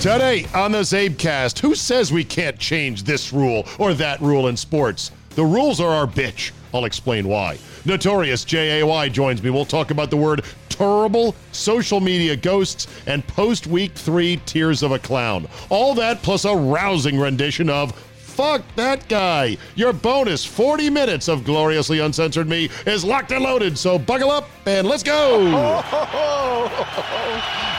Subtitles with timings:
[0.00, 4.56] Today on the CzabeCast, who says we can't change this rule or that rule in
[4.56, 5.10] sports?
[5.34, 6.52] The rules are our bitch.
[6.72, 7.58] I'll explain why.
[7.84, 9.50] Notorious JAY joins me.
[9.50, 14.92] We'll talk about the word terrible, social media ghosts, and post week three tears of
[14.92, 15.46] a clown.
[15.68, 19.58] All that plus a rousing rendition of Fuck that guy.
[19.74, 24.48] Your bonus 40 minutes of Gloriously Uncensored Me is locked and loaded, so buckle up
[24.64, 25.40] and let's go.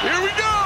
[0.03, 0.60] Here we go.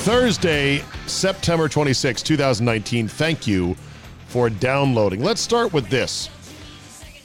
[0.00, 3.06] Thursday, September 26, 2019.
[3.06, 3.74] Thank you
[4.28, 5.22] for downloading.
[5.22, 6.30] Let's start with this.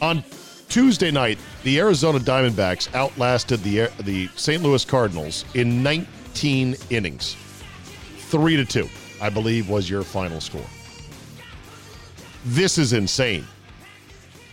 [0.01, 0.21] On
[0.67, 4.61] Tuesday night, the Arizona Diamondbacks outlasted the the St.
[4.61, 7.37] Louis Cardinals in 19 innings.
[8.17, 8.89] 3 to 2,
[9.21, 10.67] I believe was your final score.
[12.43, 13.45] This is insane.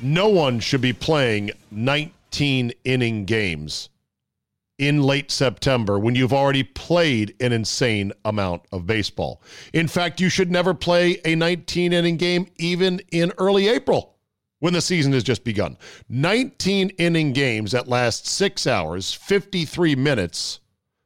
[0.00, 3.88] No one should be playing 19 inning games
[4.82, 9.41] in late September when you've already played an insane amount of baseball.
[9.72, 14.16] In fact, you should never play a 19 inning game even in early April
[14.59, 15.78] when the season has just begun.
[16.09, 20.59] 19 inning games that last 6 hours, 53 minutes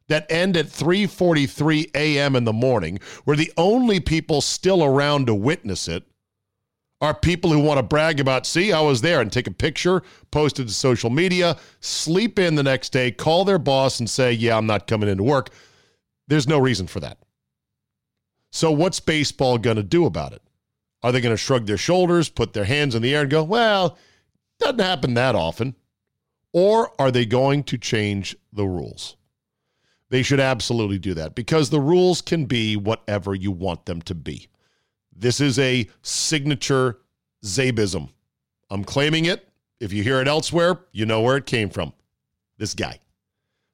[0.08, 2.34] that end at 3:43 a.m.
[2.34, 6.04] in the morning where the only people still around to witness it
[7.00, 10.02] are people who want to brag about, see, I was there and take a picture,
[10.30, 14.32] post it to social media, sleep in the next day, call their boss and say,
[14.32, 15.50] yeah, I'm not coming into work.
[16.28, 17.18] There's no reason for that.
[18.50, 20.42] So, what's baseball going to do about it?
[21.02, 23.44] Are they going to shrug their shoulders, put their hands in the air, and go,
[23.44, 23.98] well,
[24.58, 25.74] doesn't happen that often?
[26.52, 29.16] Or are they going to change the rules?
[30.08, 34.14] They should absolutely do that because the rules can be whatever you want them to
[34.14, 34.48] be.
[35.18, 36.98] This is a signature
[37.44, 38.10] Zabism.
[38.70, 39.48] I'm claiming it.
[39.80, 41.92] If you hear it elsewhere, you know where it came from.
[42.58, 43.00] This guy.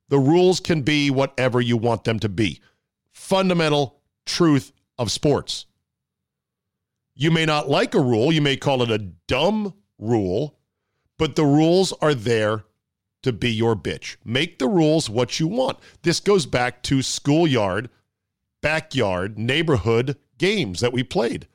[0.09, 2.61] The rules can be whatever you want them to be.
[3.13, 5.67] Fundamental truth of sports.
[7.15, 10.59] You may not like a rule, you may call it a dumb rule,
[11.19, 12.65] but the rules are there
[13.23, 14.17] to be your bitch.
[14.25, 15.79] Make the rules what you want.
[16.03, 17.89] This goes back to schoolyard,
[18.61, 21.47] backyard, neighborhood games that we played.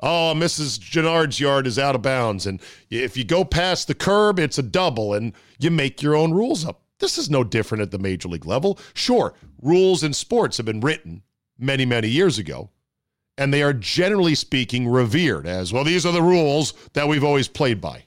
[0.00, 0.80] Oh, Mrs.
[0.80, 2.46] Gennard's yard is out of bounds.
[2.46, 2.60] And
[2.90, 6.66] if you go past the curb, it's a double, and you make your own rules
[6.66, 6.82] up.
[6.98, 8.78] This is no different at the major league level.
[8.92, 11.22] Sure, rules in sports have been written
[11.58, 12.70] many, many years ago,
[13.36, 15.84] and they are generally speaking revered as well.
[15.84, 18.04] These are the rules that we've always played by.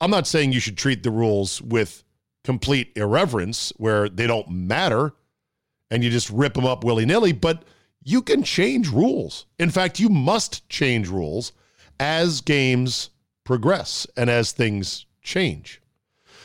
[0.00, 2.02] I'm not saying you should treat the rules with
[2.42, 5.12] complete irreverence where they don't matter
[5.90, 7.64] and you just rip them up willy nilly, but
[8.08, 9.44] you can change rules.
[9.58, 11.52] In fact, you must change rules
[12.00, 13.10] as games
[13.44, 15.82] progress and as things change.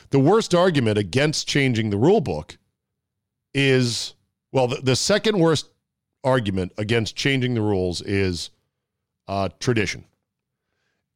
[0.10, 2.58] The worst argument against changing the rule book
[3.54, 4.14] is
[4.52, 5.70] well, the, the second worst
[6.26, 8.50] argument against changing the rules is
[9.30, 10.04] uh, tradition.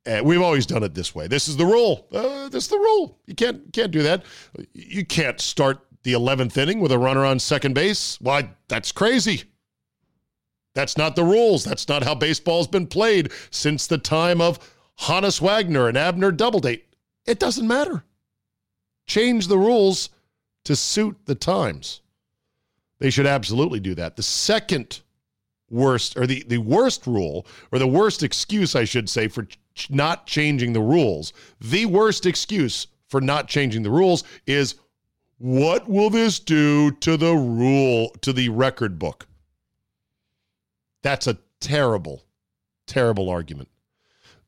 [0.05, 1.27] And we've always done it this way.
[1.27, 2.07] This is the rule.
[2.11, 3.19] Uh, this is the rule.
[3.25, 4.23] You can't can't do that.
[4.71, 8.17] You can't start the eleventh inning with a runner on second base.
[8.21, 8.49] Why?
[8.69, 9.43] That's crazy.
[10.77, 11.63] That's not the rules.
[11.63, 14.59] That's not how baseball's been played since the time of
[14.99, 16.83] Honus Wagner and Abner Doubleday.
[17.25, 18.03] It doesn't matter.
[19.07, 20.11] Change the rules
[20.65, 22.01] to suit the times.
[22.99, 24.17] They should absolutely do that.
[24.17, 25.01] The second
[25.67, 29.89] worst, or the, the worst rule, or the worst excuse, I should say, for ch-
[29.89, 34.75] not changing the rules, the worst excuse for not changing the rules is
[35.39, 39.26] what will this do to the rule, to the record book?
[41.03, 42.23] That's a terrible,
[42.85, 43.69] terrible argument.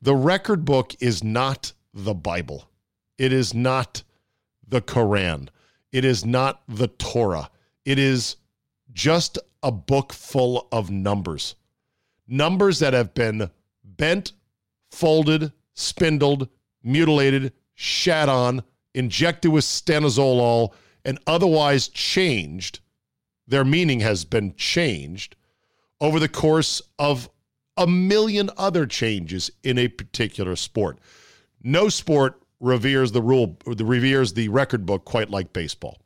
[0.02, 2.70] The record book is not the Bible.
[3.18, 4.04] It is not
[4.68, 5.50] the Quran.
[5.92, 7.50] It is not the Torah.
[7.86, 8.38] It is
[8.94, 11.56] just a book full of numbers.
[12.28, 13.50] Numbers that have been
[13.84, 14.34] bent,
[14.92, 16.48] folded, spindled,
[16.84, 18.64] mutilated, shat on,
[18.94, 20.74] injected with stanozolol,
[21.04, 22.80] and otherwise changed.
[23.48, 25.36] Their meaning has been changed
[26.02, 27.30] over the course of
[27.78, 31.00] a million other changes in a particular sport.
[31.64, 35.98] No sport reveres the rule, the reveres the record book quite like baseball.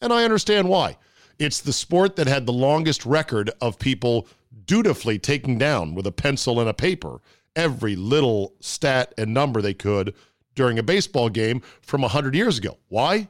[0.00, 0.96] And I understand why.
[1.38, 4.26] It's the sport that had the longest record of people
[4.64, 7.20] dutifully taking down with a pencil and a paper
[7.54, 10.14] every little stat and number they could
[10.54, 12.78] during a baseball game from 100 years ago.
[12.88, 13.28] Why?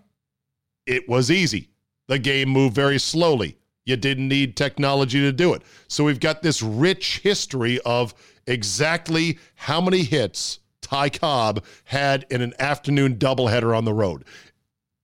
[0.86, 1.70] It was easy.
[2.08, 3.56] The game moved very slowly.
[3.84, 5.62] You didn't need technology to do it.
[5.88, 8.14] So we've got this rich history of
[8.46, 14.24] exactly how many hits Ty Cobb had in an afternoon doubleheader on the road.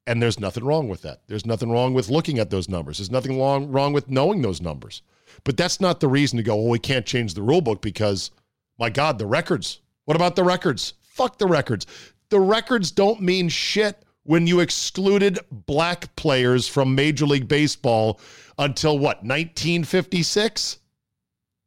[0.06, 1.20] And there's nothing wrong with that.
[1.26, 2.98] There's nothing wrong with looking at those numbers.
[2.98, 5.02] There's nothing wrong, wrong with knowing those numbers.
[5.44, 8.30] But that's not the reason to go, well, we can't change the rule book because,
[8.78, 9.80] my God, the records.
[10.04, 10.94] What about the records?
[11.02, 11.86] Fuck the records.
[12.30, 18.20] The records don't mean shit when you excluded black players from Major League Baseball
[18.58, 20.80] until what, 1956?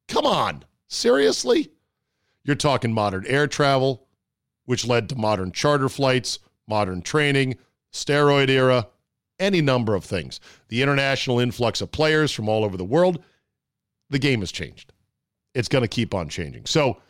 [0.07, 0.63] Come on.
[0.87, 1.71] Seriously?
[2.43, 4.05] You're talking modern air travel,
[4.65, 6.37] which led to modern charter flights,
[6.67, 7.57] modern training,
[7.91, 8.87] steroid era,
[9.39, 10.39] any number of things.
[10.67, 13.23] The international influx of players from all over the world,
[14.11, 14.93] the game has changed.
[15.55, 16.67] It's going to keep on changing.
[16.67, 17.01] So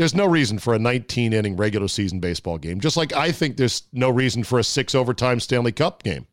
[0.00, 3.58] there's no reason for a 19 inning regular season baseball game, just like I think
[3.58, 6.26] there's no reason for a six overtime Stanley Cup game.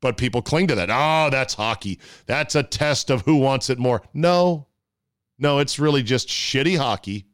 [0.00, 0.88] But people cling to that.
[0.90, 1.98] Oh, that's hockey.
[2.24, 4.00] That's a test of who wants it more.
[4.14, 4.66] No,
[5.38, 7.26] no, it's really just shitty hockey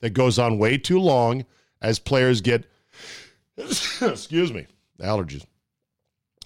[0.00, 1.46] that goes on way too long
[1.80, 2.66] as players get,
[3.56, 4.66] excuse me,
[4.98, 5.44] allergies.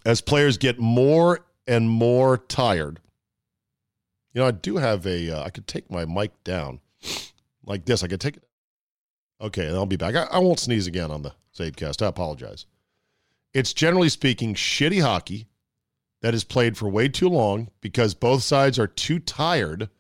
[0.05, 3.01] As players get more and more tired,
[4.35, 5.31] you know, I do have a.
[5.31, 6.81] Uh, I could take my mic down
[7.65, 8.03] like this.
[8.03, 8.45] I could take it.
[9.41, 10.15] Okay, and I'll be back.
[10.15, 12.03] I, I won't sneeze again on the CzabeCast.
[12.03, 12.67] I apologize.
[13.53, 15.49] It's generally speaking shitty hockey
[16.23, 19.91] that is played for way too long because both sides are too tired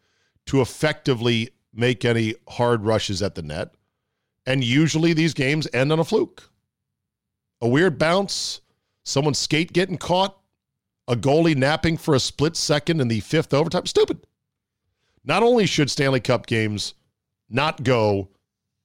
[0.46, 3.74] to effectively make any hard rushes at the net.
[4.46, 6.48] And usually these games end on a fluke
[7.62, 8.60] a weird bounce,
[9.04, 10.36] someone's skate getting caught,
[11.06, 13.86] a goalie napping for a split second in the fifth overtime.
[13.86, 14.26] Stupid.
[15.24, 16.94] Not only should Stanley Cup games
[17.52, 18.28] not go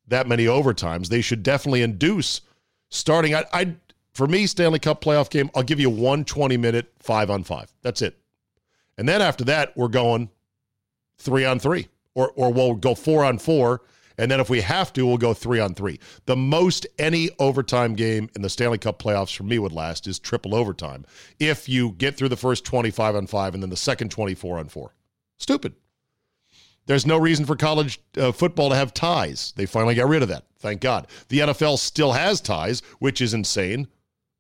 [0.08, 2.42] that many overtimes, they should definitely induce
[2.90, 3.36] starting.
[3.36, 3.76] I, I
[4.14, 7.74] for me, Stanley Cup playoff game, I'll give you one 20 minute five on five.
[7.82, 8.18] That's it.
[8.98, 10.30] And then after that, we're going
[11.20, 13.82] three on three, or or we'll go four on four
[14.18, 16.00] and then if we have to, we'll go three on three.
[16.26, 20.18] The most any overtime game in the Stanley Cup playoffs for me would last is
[20.18, 21.06] triple overtime.
[21.40, 24.70] If you get through the first 25 on five and then the second 24 on
[24.70, 24.96] four.
[25.38, 25.76] Stupid.
[26.88, 29.54] There's no reason for college uh, football to have ties.
[29.56, 30.46] They finally got rid of that.
[30.60, 31.08] Thank God.
[31.28, 33.88] The NFL still has ties, which is insane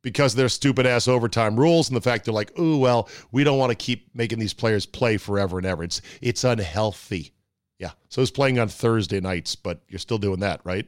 [0.01, 3.57] because their stupid ass overtime rules and the fact they're like, oh well, we don't
[3.59, 5.83] want to keep making these players play forever and ever.
[5.83, 7.33] It's it's unhealthy.
[7.79, 7.91] Yeah.
[8.09, 10.87] So it's playing on Thursday nights, but you're still doing that, right?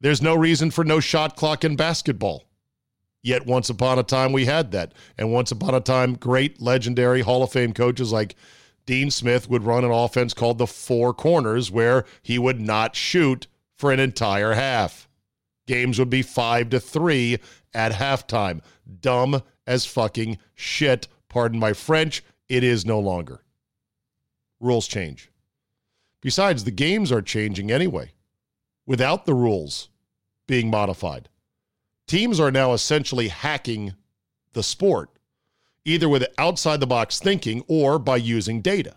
[0.00, 2.44] There's no reason for no shot clock in basketball.
[3.24, 4.94] Yet once upon a time we had that.
[5.18, 8.36] And once upon a time, great legendary Hall of Fame coaches like
[8.88, 13.46] Dean Smith would run an offense called the four corners where he would not shoot
[13.76, 15.10] for an entire half.
[15.66, 17.36] Games would be five to three
[17.74, 18.62] at halftime.
[19.02, 21.06] Dumb as fucking shit.
[21.28, 22.24] Pardon my French.
[22.48, 23.42] It is no longer.
[24.58, 25.30] Rules change.
[26.22, 28.12] Besides, the games are changing anyway
[28.86, 29.90] without the rules
[30.46, 31.28] being modified.
[32.06, 33.92] Teams are now essentially hacking
[34.54, 35.10] the sport,
[35.84, 38.96] either with outside the box thinking or by using data.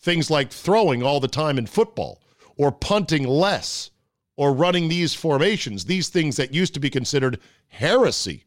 [0.00, 2.20] Things like throwing all the time in football,
[2.56, 3.90] or punting less,
[4.36, 8.44] or running these formations, these things that used to be considered heresy,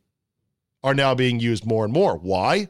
[0.84, 2.18] are now being used more and more.
[2.18, 2.68] Why?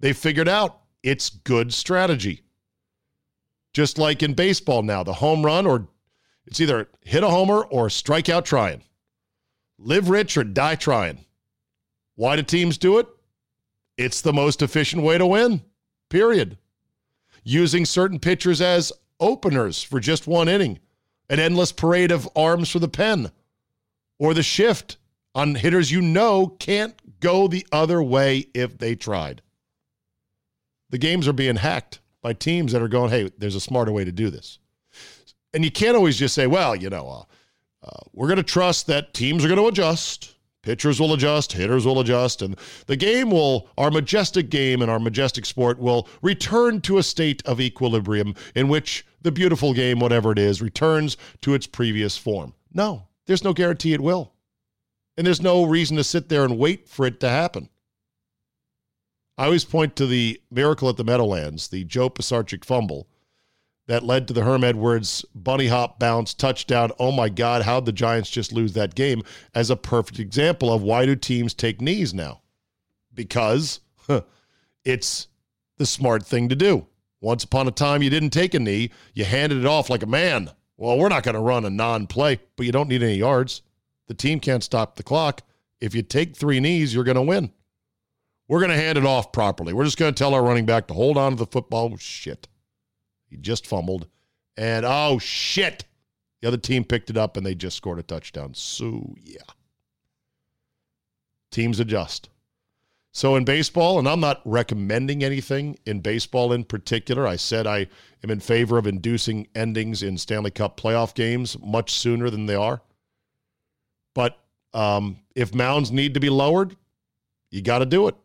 [0.00, 2.42] They figured out it's good strategy.
[3.72, 5.88] Just like in baseball now, the home run or
[6.46, 8.82] it's either hit a homer or strike out trying.
[9.78, 11.24] Live rich or die trying.
[12.16, 13.08] Why do teams do it?
[13.96, 15.62] It's the most efficient way to win,
[16.08, 16.58] period.
[17.44, 20.80] Using certain pitchers as openers for just one inning,
[21.28, 23.30] an endless parade of arms for the pen,
[24.18, 24.96] or the shift
[25.34, 29.42] on hitters you know can't go the other way if they tried.
[30.90, 34.04] The games are being hacked by teams that are going, hey, there's a smarter way
[34.04, 34.58] to do this.
[35.52, 38.86] And you can't always just say, well, you know, uh, uh, we're going to trust
[38.86, 40.33] that teams are going to adjust.
[40.64, 44.98] Pitchers will adjust, hitters will adjust, and the game will, our majestic game and our
[44.98, 50.32] majestic sport will return to a state of equilibrium in which the beautiful game, whatever
[50.32, 52.54] it is, returns to its previous form.
[52.72, 54.32] No, there's no guarantee it will.
[55.18, 57.68] And there's no reason to sit there and wait for it to happen.
[59.36, 63.06] I always point to the miracle at the Meadowlands, the Joe Pisarcik fumble
[63.86, 66.90] that led to the Herm Edwards bunny hop bounce touchdown.
[66.98, 69.22] Oh my God, how'd the Giants just lose that game?
[69.54, 72.42] As a perfect example of why do teams take knees now?
[73.12, 74.22] Because huh,
[74.84, 75.28] it's
[75.76, 76.86] the smart thing to do.
[77.20, 80.06] Once upon a time, you didn't take a knee, you handed it off like a
[80.06, 80.50] man.
[80.76, 83.62] Well, we're not going to run a non play, but you don't need any yards.
[84.08, 85.42] The team can't stop the clock.
[85.80, 87.52] If you take three knees, you're going to win.
[88.48, 89.72] We're going to hand it off properly.
[89.72, 91.96] We're just going to tell our running back to hold on to the football.
[91.96, 92.46] Shit.
[93.26, 94.06] He just fumbled.
[94.56, 95.84] And oh, shit.
[96.40, 98.54] The other team picked it up and they just scored a touchdown.
[98.54, 99.40] So, yeah.
[101.50, 102.28] Teams adjust.
[103.12, 107.86] So, in baseball, and I'm not recommending anything in baseball in particular, I said I
[108.24, 112.56] am in favor of inducing endings in Stanley Cup playoff games much sooner than they
[112.56, 112.82] are.
[114.14, 114.38] But
[114.72, 116.76] um, if mounds need to be lowered,
[117.50, 118.16] you got to do it.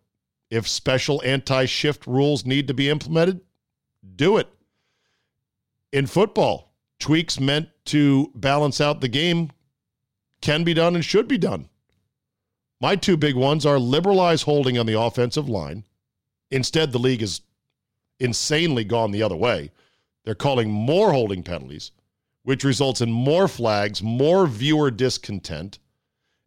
[0.49, 3.41] If special anti shift rules need to be implemented,
[4.15, 4.47] do it.
[5.91, 9.51] In football, tweaks meant to balance out the game
[10.41, 11.69] can be done and should be done.
[12.81, 15.84] My two big ones are liberalize holding on the offensive line.
[16.51, 17.41] Instead, the league has
[18.19, 19.72] insanely gone the other way.
[20.24, 21.91] They're calling more holding penalties,
[22.43, 25.79] which results in more flags, more viewer discontent,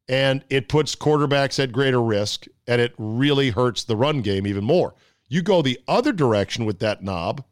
[0.09, 4.65] and it puts quarterbacks at greater risk and it really hurts the run game even
[4.65, 4.95] more.
[5.29, 7.45] You go the other direction with that knob,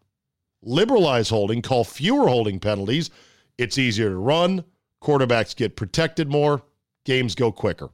[0.63, 3.11] liberalize holding, call fewer holding penalties.
[3.59, 4.65] It's easier to run.
[5.03, 6.63] Quarterbacks get protected more.
[7.05, 7.91] Games go quicker.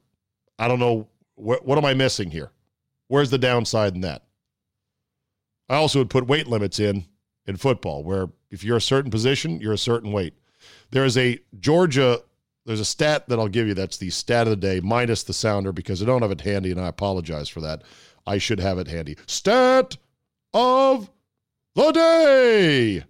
[0.59, 1.07] I don't know.
[1.35, 2.51] Wh- what am I missing here?
[3.07, 4.23] Where's the downside in that?
[5.69, 7.05] I also would put weight limits in
[7.45, 10.33] in football, where if you're a certain position, you're a certain weight.
[10.91, 12.21] There is a Georgia
[12.67, 15.33] there's a stat that I'll give you that's the stat of the day, minus the
[15.33, 17.81] sounder, because I don't have it handy, and I apologize for that.
[18.27, 19.15] I should have it handy.
[19.25, 19.95] Stat
[20.53, 21.09] of
[21.77, 23.03] the day.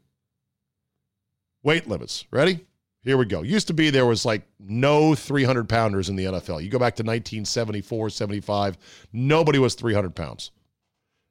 [1.64, 2.26] Weight limits.
[2.32, 2.66] Ready?
[3.02, 3.42] Here we go.
[3.42, 6.62] Used to be there was like no 300 pounders in the NFL.
[6.62, 8.78] You go back to 1974, 75,
[9.14, 10.52] nobody was 300 pounds.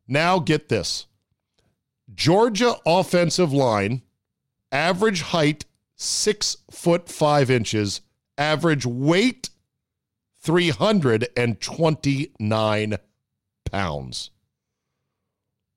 [0.09, 1.07] Now get this
[2.15, 4.01] Georgia offensive line,
[4.73, 5.67] average height
[5.97, 8.01] six foot five inches,
[8.39, 9.51] average weight
[10.41, 12.97] 329
[13.71, 14.31] pounds.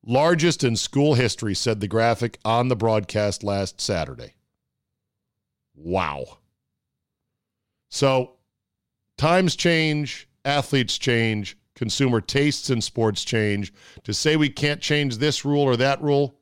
[0.09, 4.33] Largest in school history, said the graphic on the broadcast last Saturday.
[5.75, 6.39] Wow.
[7.89, 8.31] So,
[9.19, 13.71] times change, athletes change, consumer tastes in sports change.
[14.03, 16.39] To say we can't change this rule or that rule,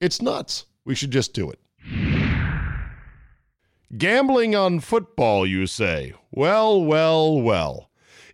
[0.00, 0.66] it's nuts.
[0.84, 1.58] We should just do it.
[3.98, 6.14] Gambling on football, you say?
[6.30, 7.87] Well, well, well.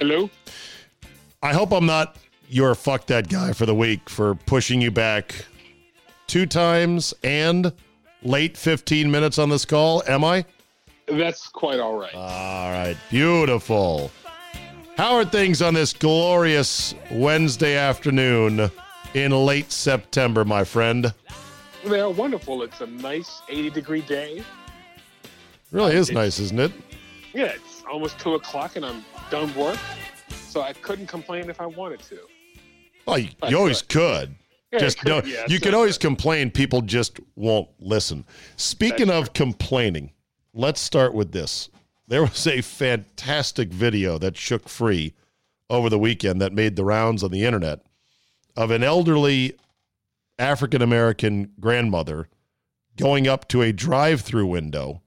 [0.00, 0.30] Hello?
[1.42, 2.16] I hope I'm not
[2.48, 5.44] your fuck that guy for the week for pushing you back
[6.26, 7.70] two times and
[8.22, 10.02] late 15 minutes on this call.
[10.08, 10.46] Am I?
[11.06, 12.14] That's quite all right.
[12.14, 12.96] All right.
[13.10, 14.10] Beautiful.
[14.96, 18.70] How are things on this glorious Wednesday afternoon
[19.12, 21.12] in late September, my friend?
[21.84, 22.62] They are wonderful.
[22.62, 24.44] It's a nice 80 degree day.
[25.72, 26.72] Really is nice, isn't it?
[27.34, 29.78] Yeah, it's almost two o'clock and I'm done work,
[30.28, 32.18] so I couldn't complain if I wanted to.
[33.06, 34.34] Well, you, you always could.
[34.72, 36.08] Yeah, just could, no, yeah, you so can always good.
[36.08, 36.50] complain.
[36.50, 38.24] People just won't listen.
[38.56, 40.12] Speaking That's of complaining,
[40.52, 41.70] let's start with this.
[42.06, 45.14] There was a fantastic video that shook free
[45.68, 47.80] over the weekend that made the rounds on the internet
[48.56, 49.54] of an elderly
[50.38, 52.28] African American grandmother
[52.96, 55.02] going up to a drive through window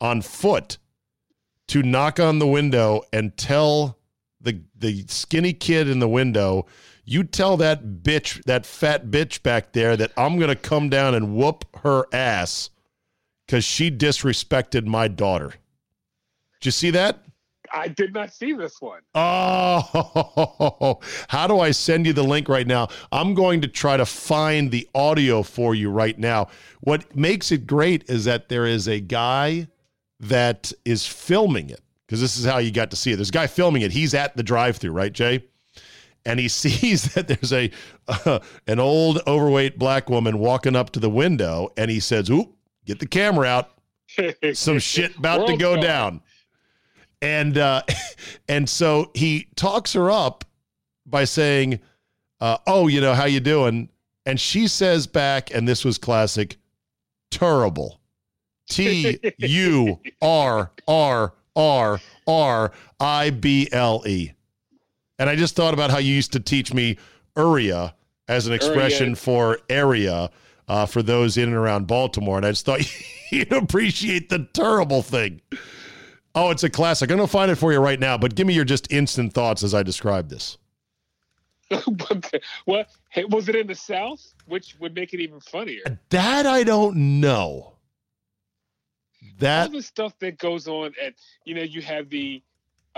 [0.00, 0.78] on foot
[1.68, 3.98] to knock on the window and tell
[4.40, 6.66] the the skinny kid in the window,
[7.04, 11.14] you tell that bitch, that fat bitch back there that I'm going to come down
[11.14, 12.70] and whoop her ass
[13.48, 15.54] cuz she disrespected my daughter.
[16.60, 17.22] Did you see that?
[17.72, 19.00] I did not see this one.
[19.14, 22.88] Oh, how do I send you the link right now?
[23.12, 26.48] I'm going to try to find the audio for you right now.
[26.80, 29.68] What makes it great is that there is a guy
[30.20, 33.16] that is filming it because this is how you got to see it.
[33.16, 33.92] There's a guy filming it.
[33.92, 35.44] He's at the drive-through, right, Jay?
[36.24, 37.70] And he sees that there's a
[38.08, 42.54] uh, an old overweight black woman walking up to the window, and he says, "Oop,
[42.84, 43.70] get the camera out.
[44.54, 46.22] Some shit about to go down."
[47.22, 47.82] And uh,
[48.48, 50.44] and so he talks her up
[51.04, 51.80] by saying,
[52.40, 53.88] uh, "Oh, you know how you doing?"
[54.24, 56.56] And she says back, and this was classic,
[57.30, 58.00] terrible.
[58.68, 64.32] T U R R R R I B L E.
[65.18, 66.98] And I just thought about how you used to teach me
[67.36, 67.94] area
[68.28, 69.16] as an expression Area.
[69.16, 70.30] for area
[70.68, 72.36] uh, for those in and around Baltimore.
[72.36, 72.80] And I just thought
[73.30, 75.40] you'd appreciate the terrible thing.
[76.34, 77.10] Oh, it's a classic.
[77.10, 79.32] I'm going to find it for you right now, but give me your just instant
[79.32, 80.58] thoughts as I describe this.
[81.70, 84.34] hey, was it in the South?
[84.46, 85.82] Which would make it even funnier.
[86.10, 87.75] That I don't know.
[89.38, 92.42] That All the stuff that goes on at you know, you have the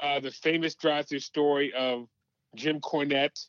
[0.00, 2.08] uh the famous drive-through story of
[2.54, 3.46] Jim Cornette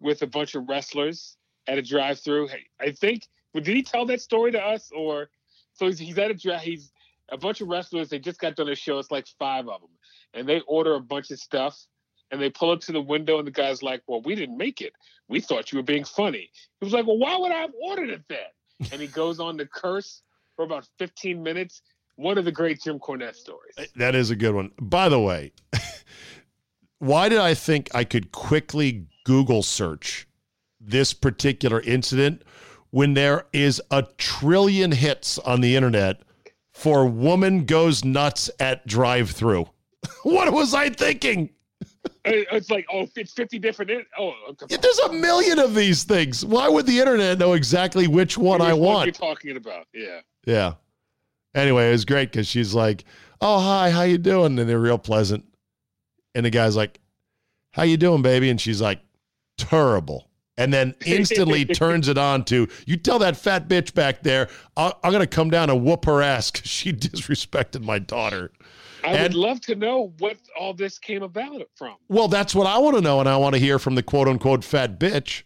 [0.00, 1.36] with a bunch of wrestlers
[1.66, 2.48] at a drive-through.
[2.80, 5.30] I think did he tell that story to us or
[5.72, 6.92] so he's, he's at a drive he's
[7.30, 9.90] a bunch of wrestlers they just got done a show it's like five of them
[10.34, 11.76] and they order a bunch of stuff
[12.30, 14.80] and they pull up to the window and the guy's like well we didn't make
[14.80, 14.92] it.
[15.28, 16.50] We thought you were being funny.
[16.80, 18.38] He was like well why would i have ordered it then?
[18.92, 20.22] And he goes on to curse
[20.54, 21.82] for about 15 minutes
[22.18, 24.72] one of the great jim cornette stories That is a good one.
[24.80, 25.52] By the way,
[26.98, 30.26] why did I think I could quickly Google search
[30.80, 32.42] this particular incident
[32.90, 36.22] when there is a trillion hits on the internet
[36.72, 39.68] for woman goes nuts at drive through?
[40.24, 41.50] what was I thinking?
[42.04, 44.76] Uh, it's like oh it's 50 different in- oh okay.
[44.76, 46.44] There's a million of these things.
[46.44, 49.06] Why would the internet know exactly which one I want?
[49.06, 50.74] you're talking about yeah Yeah.
[51.54, 53.04] Anyway, it was great because she's like,
[53.40, 55.44] "Oh, hi, how you doing?" And they're real pleasant.
[56.34, 57.00] And the guy's like,
[57.72, 59.00] "How you doing, baby?" And she's like,
[59.56, 64.48] "Terrible." and then instantly turns it on to you tell that fat bitch back there
[64.76, 68.50] i'm going to come down and whoop her ass because she disrespected my daughter
[69.04, 71.94] I And- would love to know what all this came about from.
[72.08, 74.26] well that's what i want to know and i want to hear from the quote
[74.26, 75.42] unquote fat bitch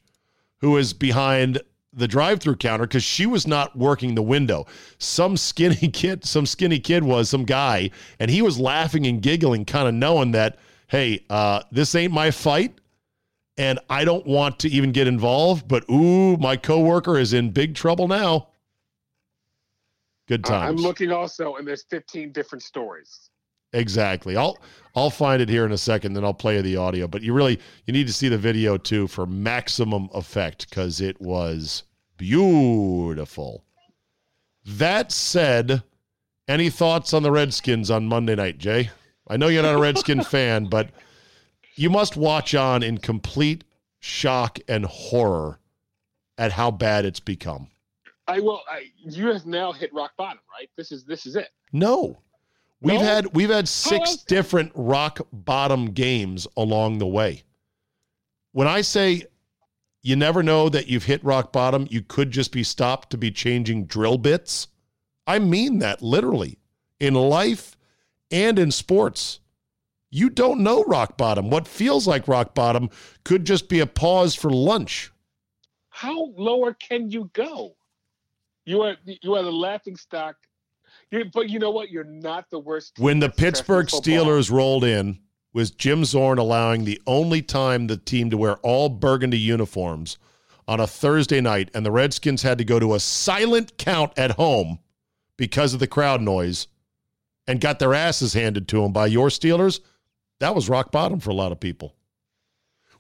[0.62, 1.61] who is behind
[1.93, 4.67] the drive-through counter because she was not working the window
[4.99, 9.65] some skinny kid some skinny kid was some guy and he was laughing and giggling
[9.65, 12.79] kind of knowing that hey uh, this ain't my fight
[13.59, 17.75] and I don't want to even get involved, but ooh, my coworker is in big
[17.75, 18.49] trouble now.
[20.27, 23.31] Good I- I'm looking also, and there's 15 different stories.
[23.73, 24.37] Exactly.
[24.37, 24.59] I'll
[24.95, 27.07] I'll find it here in a second, then I'll play the audio.
[27.09, 31.21] But you really you need to see the video too for maximum effect because it
[31.21, 31.85] was
[32.17, 33.65] beautiful.
[34.65, 35.83] That said,
[36.47, 38.91] any thoughts on the Redskins on Monday night, Jay?
[39.29, 40.91] I know you're not a Redskin fan, but
[41.75, 43.65] you must watch on in complete
[44.01, 45.59] shock and horror
[46.39, 47.69] at how bad it's become.
[48.29, 48.63] I will.
[48.71, 50.69] I, you have now hit rock bottom, right?
[50.77, 51.49] This is this is it.
[51.73, 52.19] No.
[52.83, 53.07] We've No?
[53.07, 57.45] had we've had six different rock bottom games along the way.
[58.51, 59.25] When I say
[60.03, 63.31] you never know that you've hit rock bottom, you could just be stopped to be
[63.31, 64.66] changing drill bits.
[65.29, 66.59] I mean that literally
[66.99, 67.77] in life
[68.33, 69.38] and in sports.
[70.11, 71.49] You don't know rock bottom.
[71.51, 72.90] What feels like rock bottom
[73.25, 75.11] could just be a pause for lunch.
[75.88, 77.77] How lower can you go?
[78.64, 80.37] You are you are the laughing stock.
[81.33, 81.90] But you know what?
[81.90, 82.98] You're not the worst.
[82.98, 83.87] When the Pittsburgh.
[83.87, 85.18] Steelers rolled in,
[85.53, 90.16] was Jim Zorn allowing the only time the team to wear all burgundy uniforms
[90.66, 94.33] on a Thursday night, and the Redskins had to go to a silent count at
[94.33, 94.79] home
[95.37, 96.68] because of the crowd noise
[97.46, 99.81] and got their asses handed to them by your Steelers?
[100.40, 101.94] That was rock bottom for a lot of people.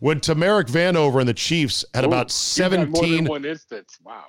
[0.00, 3.44] When Tamarick Vanover and the Chiefs had Ooh, about you've got more 17 than one
[3.44, 3.98] instance.
[4.04, 4.24] Wow.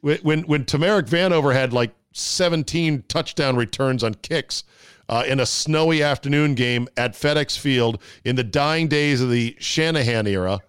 [0.00, 4.64] when when, when Tamarick Vanover had like 17 touchdown returns on kicks
[5.08, 9.56] uh, in a snowy afternoon game at FedEx Field in the dying days of the
[9.58, 10.60] Shanahan era,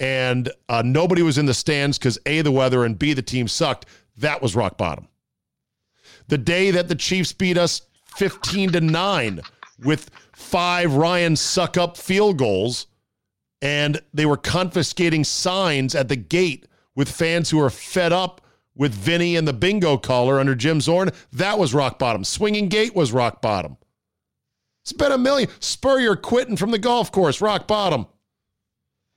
[0.00, 3.48] and uh, nobody was in the stands because a the weather and b the team
[3.48, 3.86] sucked.
[4.16, 5.08] That was rock bottom.
[6.28, 7.82] The day that the Chiefs beat us
[8.16, 9.40] 15 to nine
[9.84, 12.86] with five Ryan Succop field goals
[13.60, 18.40] and they were confiscating signs at the gate with fans who were fed up
[18.78, 21.10] with Vinny and the bingo caller under Jim Zorn.
[21.32, 22.24] That was rock bottom.
[22.24, 23.76] Swinging gate was rock bottom.
[24.82, 25.50] It's been a million.
[25.60, 28.06] Spurrier quitting from the golf course, rock bottom.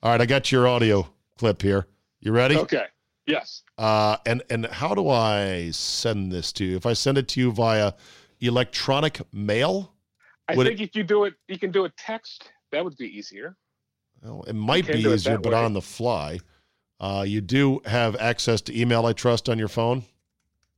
[0.03, 1.87] All right, I got your audio clip here.
[2.19, 2.57] You ready?
[2.57, 2.85] Okay.
[3.25, 3.63] Yes.
[3.77, 6.75] Uh, and and how do I send this to you?
[6.75, 7.93] If I send it to you via
[8.41, 9.93] electronic mail,
[10.47, 12.51] I think if you do it, you can do a text.
[12.71, 13.55] That would be easier.
[14.23, 15.57] Well, it might be easier, but way.
[15.57, 16.39] on the fly.
[17.01, 20.03] Uh, you do have access to email, I trust, on your phone.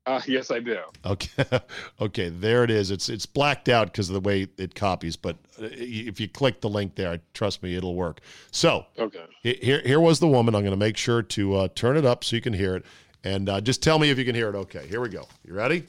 [0.06, 0.80] Uh, yes, I do.
[1.06, 1.44] Okay,
[2.02, 2.92] okay, there it is.
[2.92, 6.60] It's it's blacked out because of the way it copies, but uh, if you click
[6.62, 8.20] the link there, trust me, it'll work.
[8.52, 9.24] So Okay.
[9.44, 10.56] here here was the woman.
[10.56, 12.86] I'm going to make sure to uh, turn it up so you can hear it,
[13.24, 14.56] and uh, just tell me if you can hear it.
[14.56, 15.26] Okay, here we go.
[15.46, 15.84] You ready?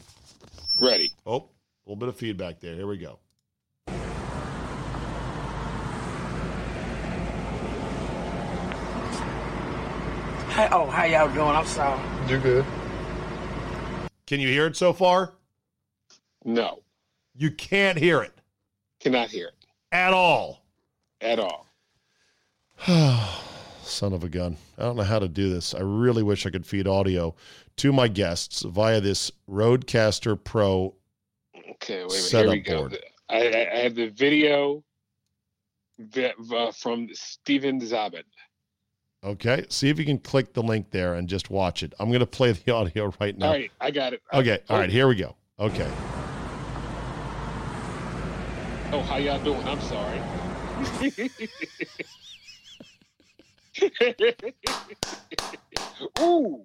[0.80, 1.10] Ready.
[1.26, 1.46] Oh, a
[1.86, 2.74] little bit of feedback there.
[2.74, 3.18] Here we go.
[10.54, 11.48] Hi, oh, how y'all doing?
[11.48, 12.00] I'm sorry.
[12.28, 12.64] You're good.
[14.24, 15.32] Can you hear it so far?
[16.44, 16.78] No.
[17.34, 18.38] You can't hear it
[19.00, 20.62] Cannot hear it at all.
[21.20, 21.66] at all.
[23.82, 24.56] Son of a gun.
[24.78, 25.74] I don't know how to do this.
[25.74, 27.34] I really wish I could feed audio
[27.78, 30.94] to my guests via this RODECaster Pro.
[31.72, 32.04] Okay.
[32.04, 32.12] Wait a minute.
[32.12, 32.78] Setup Here we go.
[32.82, 32.98] board.
[33.28, 34.84] I, I, I have the video
[36.12, 38.22] that, uh, from Steven Zabit.
[39.24, 39.64] Okay.
[39.70, 41.94] See if you can click the link there and just watch it.
[41.98, 43.46] I'm going to play the audio right now.
[43.46, 43.70] All right.
[43.80, 44.20] I got it.
[44.32, 44.58] Okay.
[44.68, 44.90] All Oh.
[44.90, 45.34] Here we go.
[45.58, 45.90] Okay.
[48.92, 49.62] Oh, how y'all doing?
[49.64, 50.20] I'm sorry.
[56.20, 56.62] Ooh.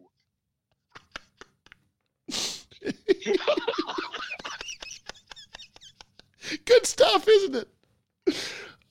[6.65, 7.67] Good stuff, isn't it?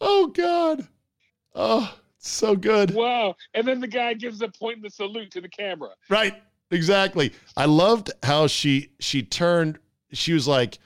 [0.01, 0.87] Oh, God.
[1.55, 1.95] Oh,
[2.31, 2.95] so good.
[2.95, 3.37] Wow.
[3.55, 5.91] And then the guy gives a point and a salute to the camera.
[6.09, 6.35] Right.
[6.71, 7.33] Exactly.
[7.57, 9.79] I loved how she she turned
[10.13, 10.79] she was like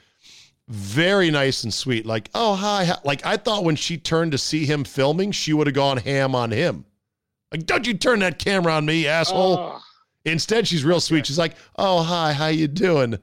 [0.68, 2.06] very nice and sweet.
[2.06, 5.52] Like, "Oh, hi." hi." Like I thought when she turned to see him filming, she
[5.52, 6.84] would have gone ham on him.
[7.50, 9.82] Like, "Don't you turn that camera on me, asshole." Oh,
[10.24, 11.26] Instead, she's real sweet.
[11.26, 12.32] She's like, "Oh, hi.
[12.32, 13.18] How you doing?"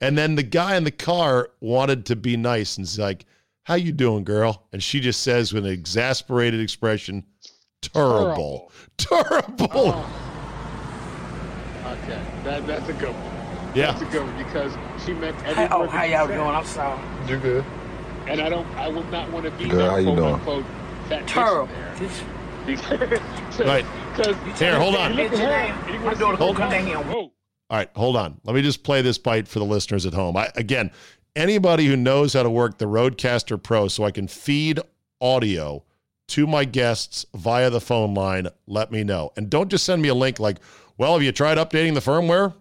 [0.00, 3.26] And then the guy in the car wanted to be nice and he's like,
[3.64, 7.24] "How you doing, girl?" And she just says with an exasperated expression,
[7.92, 8.70] Terrible.
[8.96, 9.68] Terrible.
[9.72, 10.20] Oh.
[12.04, 13.74] Okay, that, that's a good one.
[13.76, 13.92] Yeah.
[13.92, 14.72] That's a good one because
[15.04, 16.48] she meant every oh, how that y'all she doing?
[16.48, 17.00] I'm sorry.
[17.28, 17.64] You good?
[18.26, 20.34] And I don't, I would not want to be Good, that how you quote doing?
[20.34, 20.64] unquote
[21.08, 21.68] fat Terrible.
[21.96, 22.22] bitch
[22.66, 22.80] This,
[23.58, 23.66] there.
[23.66, 23.84] Right.
[24.16, 25.10] Because Here, hold on.
[25.14, 27.10] You look at her, and you My wanna daughter see- gonna come down here and
[27.10, 27.20] Whoa.
[27.70, 28.40] All right, hold on.
[28.44, 30.36] Let me just play this bite for the listeners at home.
[30.36, 30.90] I, again,
[31.34, 34.80] anybody who knows how to work the RODECaster Pro so I can feed
[35.20, 35.82] audio
[36.28, 39.30] to my guests via the phone line, let me know.
[39.36, 40.58] And don't just send me a link like,
[40.96, 42.54] well, have you tried updating the firmware?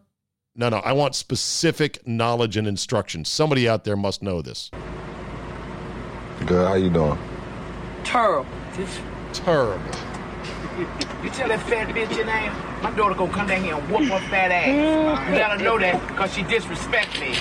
[0.56, 3.30] No, no, I want specific knowledge and instructions.
[3.30, 4.70] Somebody out there must know this.
[6.46, 6.68] Good.
[6.68, 7.18] How you doing?
[8.04, 8.50] terrible.
[8.76, 9.00] This,
[9.32, 9.80] Terrible.
[11.24, 12.52] you tell that fat bitch your name,
[12.84, 15.30] my daughter gonna come down here and whoop her fat ass.
[15.32, 17.34] You gotta know that because she disrespect me.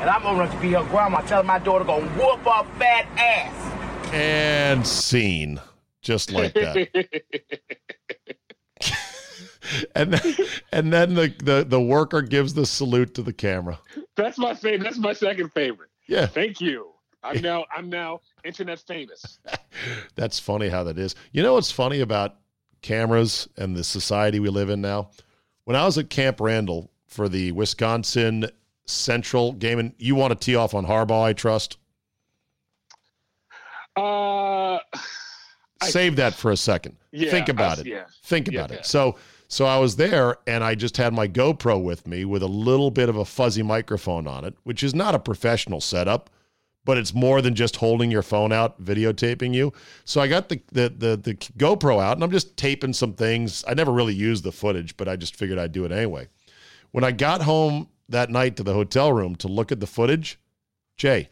[0.00, 1.20] And I'm gonna to be her grandma.
[1.22, 3.72] Tell her my daughter gonna whoop her fat ass.
[4.16, 5.60] And scene.
[6.02, 6.88] Just like that.
[9.94, 10.36] and then,
[10.72, 13.78] and then the, the, the worker gives the salute to the camera.
[14.14, 14.84] That's my favorite.
[14.84, 15.90] That's my second favorite.
[16.06, 16.26] Yeah.
[16.26, 16.92] Thank you.
[17.22, 19.40] I'm now, I'm now internet famous.
[20.14, 21.14] That's funny how that is.
[21.32, 22.36] You know what's funny about
[22.82, 25.10] cameras and the society we live in now?
[25.64, 28.46] When I was at Camp Randall for the Wisconsin
[28.86, 31.78] Central game, and you want to tee off on Harbaugh, I trust.
[33.96, 34.74] Uh,
[35.80, 36.96] I- Save that for a second.
[37.12, 37.86] yeah, Think about I- it.
[37.86, 38.04] Yeah.
[38.24, 38.78] Think about yeah.
[38.78, 38.86] it.
[38.86, 39.16] So,
[39.48, 42.90] so I was there, and I just had my GoPro with me with a little
[42.90, 46.30] bit of a fuzzy microphone on it, which is not a professional setup,
[46.84, 49.72] but it's more than just holding your phone out, videotaping you.
[50.04, 53.64] So I got the the the, the GoPro out, and I'm just taping some things.
[53.68, 56.28] I never really used the footage, but I just figured I'd do it anyway.
[56.92, 60.38] When I got home that night to the hotel room to look at the footage,
[60.96, 61.28] Jay,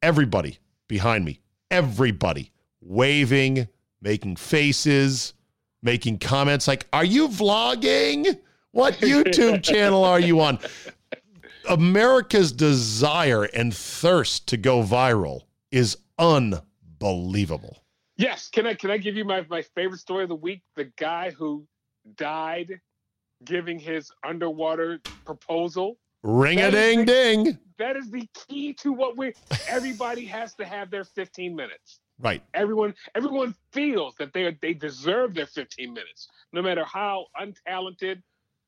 [0.00, 2.50] everybody behind me, everybody
[2.80, 3.68] waving,
[4.00, 5.34] making faces,
[5.82, 8.38] making comments like, Are you vlogging?
[8.72, 10.58] What YouTube channel are you on?
[11.68, 17.84] America's desire and thirst to go viral is unbelievable.
[18.16, 18.48] Yes.
[18.48, 20.62] Can I can I give you my, my favorite story of the week?
[20.76, 21.66] The guy who
[22.16, 22.80] died
[23.44, 25.98] giving his underwater proposal.
[26.24, 27.58] Ring a ding ding.
[27.78, 29.34] That is the key to what we
[29.68, 32.00] everybody has to have their 15 minutes.
[32.18, 32.42] Right.
[32.54, 36.28] Everyone everyone feels that they are, they deserve their 15 minutes.
[36.52, 38.22] No matter how untalented,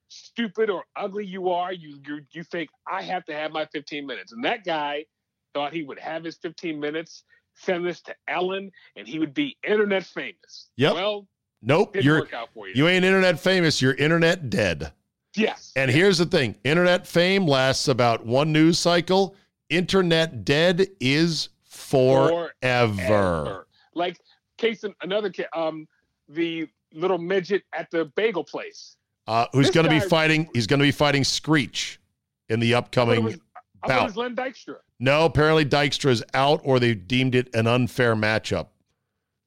[0.08, 4.06] stupid or ugly you are, you you you think I have to have my 15
[4.06, 4.32] minutes.
[4.32, 5.06] And that guy
[5.54, 9.56] thought he would have his 15 minutes, send this to Ellen, and he would be
[9.66, 10.68] internet famous.
[10.76, 10.94] Yep.
[10.94, 11.26] Well,
[11.62, 11.96] Nope.
[11.96, 12.74] You're work out for you.
[12.74, 14.92] you ain't internet famous, you're internet dead.
[15.36, 15.72] Yes.
[15.76, 19.34] And here's the thing internet fame lasts about one news cycle.
[19.68, 22.52] Internet dead is forever.
[22.62, 23.66] Ever.
[23.94, 24.18] Like
[24.58, 25.86] case in another case, um,
[26.28, 28.96] the little midget at the bagel place.
[29.26, 30.48] Uh, who's going to be fighting?
[30.54, 32.00] He's going to be fighting Screech
[32.48, 33.38] in the upcoming was,
[33.86, 34.04] bout.
[34.04, 34.76] was Len Dykstra.
[35.00, 38.68] No, apparently Dykstra is out, or they deemed it an unfair matchup.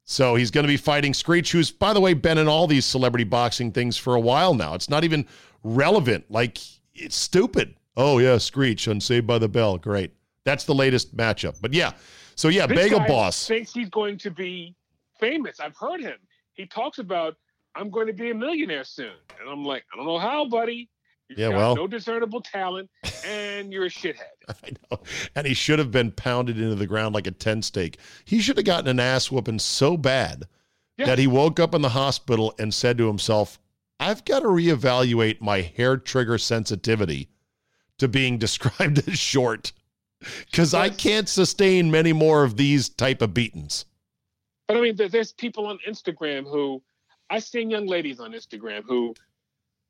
[0.03, 2.83] So he's going to be fighting Screech, who's, by the way, been in all these
[2.83, 4.73] celebrity boxing things for a while now.
[4.73, 5.25] It's not even
[5.63, 6.25] relevant.
[6.29, 6.57] Like,
[6.93, 7.75] it's stupid.
[7.97, 9.77] Oh, yeah, Screech on Saved by the Bell.
[9.77, 10.11] Great.
[10.45, 11.55] That's the latest matchup.
[11.61, 11.91] But yeah.
[12.35, 13.47] So yeah, This Bagel Boss.
[13.47, 14.73] thinks he's going to be
[15.19, 15.59] famous.
[15.59, 16.15] I've heard him.
[16.53, 17.35] He talks about
[17.75, 20.89] I'm going to be a millionaire soon, and I'm like, I don't know how, buddy.
[21.27, 21.75] You've Yeah, well.
[21.75, 22.89] no discernible talent,
[23.25, 24.15] and you're a shithead.
[24.49, 24.99] I know.
[25.35, 27.99] And he should have been pounded into the ground like a 10 stake.
[28.25, 30.45] He should have gotten an ass whooping so bad
[30.97, 31.05] Yeah.
[31.05, 33.59] that he woke up in the hospital and said to himself,
[33.99, 37.29] I've got to reevaluate my hair trigger sensitivity
[37.97, 39.71] to being described as short
[40.51, 43.85] because I can't sustain many more of these type of beatings.
[44.67, 46.81] But I mean, there's people on Instagram who
[47.29, 49.13] I've seen young ladies on Instagram who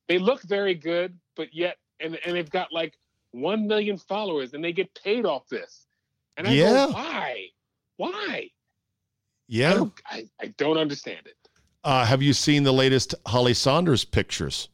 [0.07, 2.97] they look very good, but yet and and they've got like
[3.31, 5.85] one million followers and they get paid off this.
[6.37, 6.87] And I Yeah.
[6.87, 7.47] go, why?
[7.97, 8.09] Why?
[8.11, 8.49] I
[9.47, 9.73] Yeah.
[9.73, 11.35] don't, I, I don't understand it.
[11.83, 14.69] Uh, have you seen the latest Holly Sonders pictures?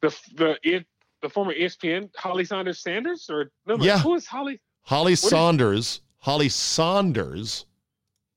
[0.00, 0.86] The the it,
[1.22, 3.98] the former ESPN Holly Sonders Sanders or no, no Yeah.
[3.98, 4.60] who is Holly?
[4.82, 7.66] Holly is- Sonders, Holly Sonders,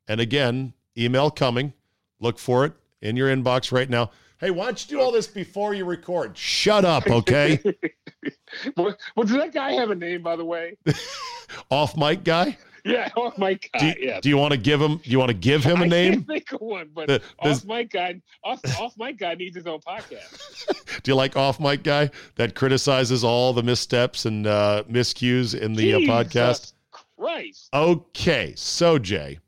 [0.07, 1.73] and again, email coming.
[2.19, 4.11] Look for it in your inbox right now.
[4.39, 6.35] Hey, why don't you do all this before you record?
[6.35, 7.59] Shut up, okay?
[8.75, 10.77] well, well, does that guy have a name, by the way?
[11.69, 12.57] Off mic guy.
[12.85, 13.95] Yeah, off my Do, guy.
[13.99, 14.19] Yeah.
[14.21, 14.97] do you want to give him?
[14.97, 16.23] Do you want to give him a I name?
[16.23, 19.67] think of one, but The- off this- my guy, off, off my guy needs his
[19.67, 21.01] own podcast.
[21.03, 25.73] Do you like off mic guy that criticizes all the missteps and uh, miscues in
[25.73, 26.73] the uh, Jesus podcast?
[27.17, 27.69] Christ.
[27.73, 29.39] Okay, so Jay,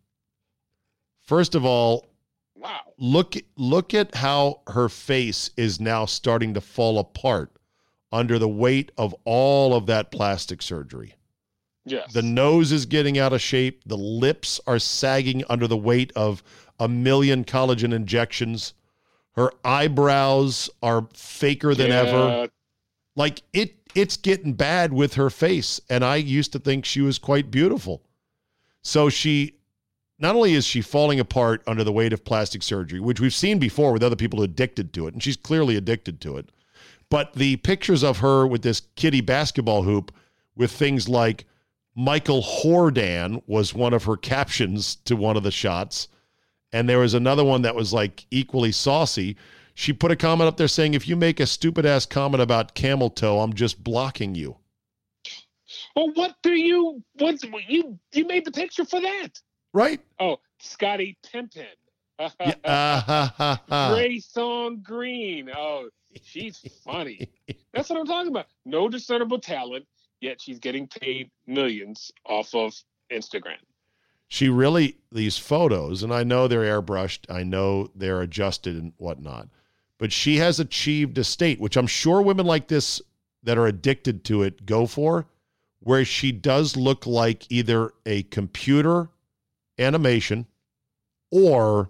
[1.21, 2.05] First of all,
[2.55, 2.93] Wow.
[2.97, 7.51] look look at how her face is now starting to fall apart
[8.11, 11.15] under the weight of all of that plastic surgery.
[11.85, 12.13] Yes.
[12.13, 13.81] The nose is getting out of shape.
[13.85, 16.43] The lips are sagging under the weight of
[16.79, 18.73] a million collagen injections.
[19.33, 22.49] Her eyebrows are faker than ever.
[23.15, 25.79] Like it it's getting bad with her face.
[25.89, 28.01] And I used to think she was quite beautiful.
[28.81, 29.55] So she
[30.19, 33.59] not only is she falling apart under the weight of plastic surgery, which we've seen
[33.59, 36.49] before with other people addicted to it, and she's clearly addicted to it,
[37.09, 40.13] but the pictures of her with this kitty basketball hoop
[40.55, 41.45] with things like
[41.95, 46.07] Michael Hordan was one of her captions to one of the shots.
[46.71, 49.35] And there was another one that was like equally saucy.
[49.75, 52.73] She put a comment up there saying, if you make a stupid ass comment about
[52.73, 54.57] camel toe, I'm just blocking you.
[55.95, 57.03] Well, what do you?
[57.19, 57.99] What you?
[58.11, 59.29] You made the picture for that?
[59.73, 60.01] Right?
[60.19, 61.65] Oh, Scotty Pimpin.
[62.19, 62.29] Yeah,
[62.65, 63.93] ah, ha, ha, ha.
[63.93, 65.49] Grace Song Green.
[65.55, 65.89] Oh,
[66.23, 67.27] she's funny.
[67.73, 68.47] That's what I'm talking about.
[68.65, 69.85] No discernible talent,
[70.23, 72.73] yet she's getting paid millions off of
[73.11, 73.57] Instagram.
[74.29, 79.49] She really, these photos, and I know they're airbrushed, I know they're adjusted and whatnot,
[79.99, 83.01] but she has achieved a state, which I'm sure women like this
[83.43, 85.27] that are addicted to it go for,
[85.81, 89.09] where she does look like either a computer
[89.77, 90.47] animation
[91.29, 91.89] or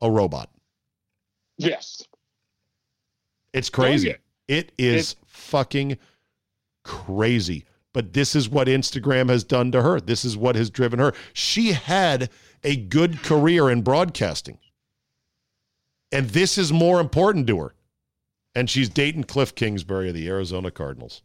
[0.00, 0.50] a robot.
[1.58, 2.02] Yes.
[3.52, 4.08] It's crazy.
[4.08, 4.16] Oh,
[4.48, 4.56] yeah.
[4.56, 5.98] It is fucking
[6.82, 7.66] crazy.
[7.94, 10.00] But this is what Instagram has done to her.
[10.00, 11.14] This is what has driven her.
[11.32, 12.28] She had
[12.62, 14.58] a good career in broadcasting.
[16.12, 17.74] And this is more important to her.
[18.54, 21.22] And she's dating Cliff Kingsbury of the Arizona Cardinals.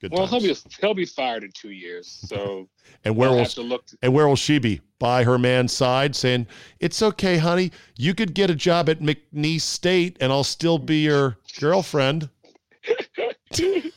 [0.00, 2.68] Good Well, he'll be he'll be fired in two years, so
[3.04, 4.80] and where will have to and where will she be?
[4.98, 6.46] By her man's side, saying,
[6.80, 7.70] It's okay, honey.
[7.96, 12.30] You could get a job at McNeese State and I'll still be your girlfriend.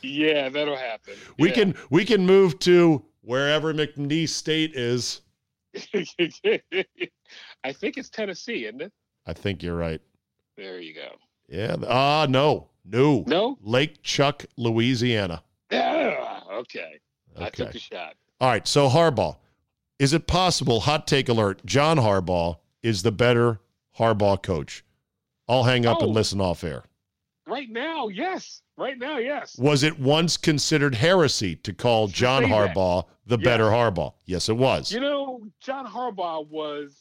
[0.02, 1.14] Yeah, that'll happen.
[1.38, 1.54] We Yeah.
[1.54, 5.20] can we can move to wherever McNeese State is.
[7.64, 8.92] I think it's Tennessee, isn't it?
[9.26, 10.00] I think you're right.
[10.56, 11.08] There you go.
[11.48, 11.76] Yeah.
[11.88, 13.58] Ah, no, no, No.
[13.62, 15.42] Lake Chuck, Louisiana.
[15.70, 16.40] Yeah.
[16.52, 17.00] Okay.
[17.36, 18.14] I took a shot.
[18.40, 18.66] All right.
[18.68, 19.36] So Harbaugh,
[19.98, 20.80] is it possible?
[20.80, 23.60] Hot take alert: John Harbaugh is the better
[23.98, 24.84] Harbaugh coach.
[25.48, 26.12] I'll hang up and Oh.
[26.12, 26.84] listen off air.
[27.46, 28.62] Right now, yes.
[28.76, 29.56] Right now, yes.
[29.58, 32.74] Was it once considered heresy to call John say that.
[32.74, 33.44] Harbaugh the Yes.
[33.44, 34.14] better Harbaugh?
[34.24, 34.90] Yes, it was.
[34.92, 36.96] You know, John Harbaugh was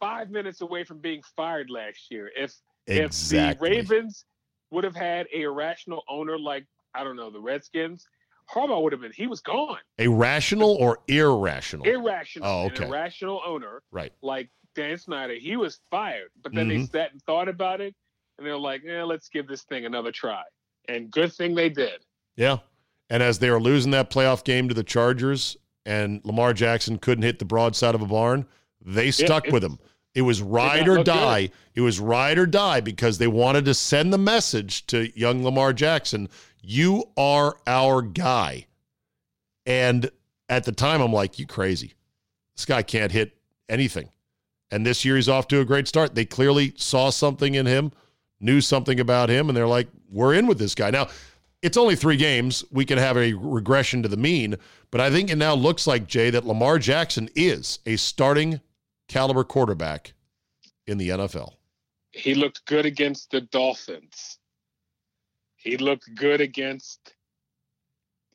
[0.00, 2.30] five minutes away from being fired last year.
[2.36, 2.54] If
[2.86, 3.78] exactly.
[3.78, 4.24] if the Ravens
[4.70, 8.06] would have had a irrational owner like I don't know the Redskins,
[8.52, 9.12] Harbaugh would have been.
[9.12, 9.78] He was gone.
[9.98, 11.86] A rational or irrational?
[11.86, 12.48] Irrational.
[12.48, 12.86] Oh, An okay.
[12.86, 14.12] irrational owner right.
[14.22, 15.34] like Dan Snyder.
[15.34, 16.90] He was fired, but then they Mhm.
[16.90, 17.94] sat and thought about it,
[18.38, 20.42] and they're like, "Yeah, let's give this thing another try."
[20.88, 22.04] And good thing they did.
[22.36, 22.58] Yeah.
[23.10, 27.24] And as they were losing that playoff game to the Chargers and Lamar Jackson couldn't
[27.24, 28.46] hit the broadside of a barn,
[28.80, 29.78] they stuck it- with him.
[30.14, 31.50] It was ride or die.
[31.74, 35.72] It was ride or die because they wanted to send the message to young Lamar
[35.72, 36.28] Jackson
[36.66, 38.66] you are our guy.
[39.66, 40.10] And
[40.48, 41.94] at the time, I'm like, you crazy.
[42.56, 43.36] This guy can't hit
[43.68, 44.08] anything.
[44.70, 46.14] And this year, he's off to a great start.
[46.14, 47.92] They clearly saw something in him,
[48.44, 50.90] knew something about him, and they're like, we're in with this guy.
[50.90, 51.08] Now,
[51.62, 52.62] it's only three games.
[52.70, 54.56] We can have a regression to the mean,
[54.90, 58.60] but I think it now looks like, Jay, that Lamar Jackson is a starting
[59.08, 60.12] caliber quarterback
[60.86, 61.54] in the NFL.
[62.12, 64.38] He looked good against the Dolphins.
[65.56, 67.14] He looked good against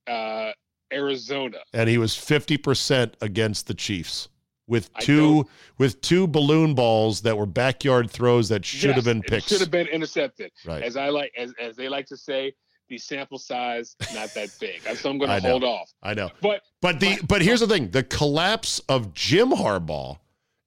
[0.07, 0.51] uh,
[0.91, 1.59] Arizona.
[1.73, 4.27] And he was 50% against the Chiefs
[4.69, 5.45] with two
[5.79, 9.47] with two balloon balls that were backyard throws that should have been picks.
[9.47, 10.51] Should have been intercepted.
[10.65, 10.83] Right.
[10.83, 12.53] As I like, as, as they like to say,
[12.87, 14.81] the sample size not that big.
[14.95, 15.91] So I'm going to hold off.
[16.01, 16.29] I know.
[16.41, 20.19] But But the but here's the thing: the collapse of Jim Harbaugh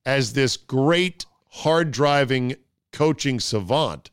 [0.05, 2.57] as this great hard driving
[2.93, 4.11] coaching savant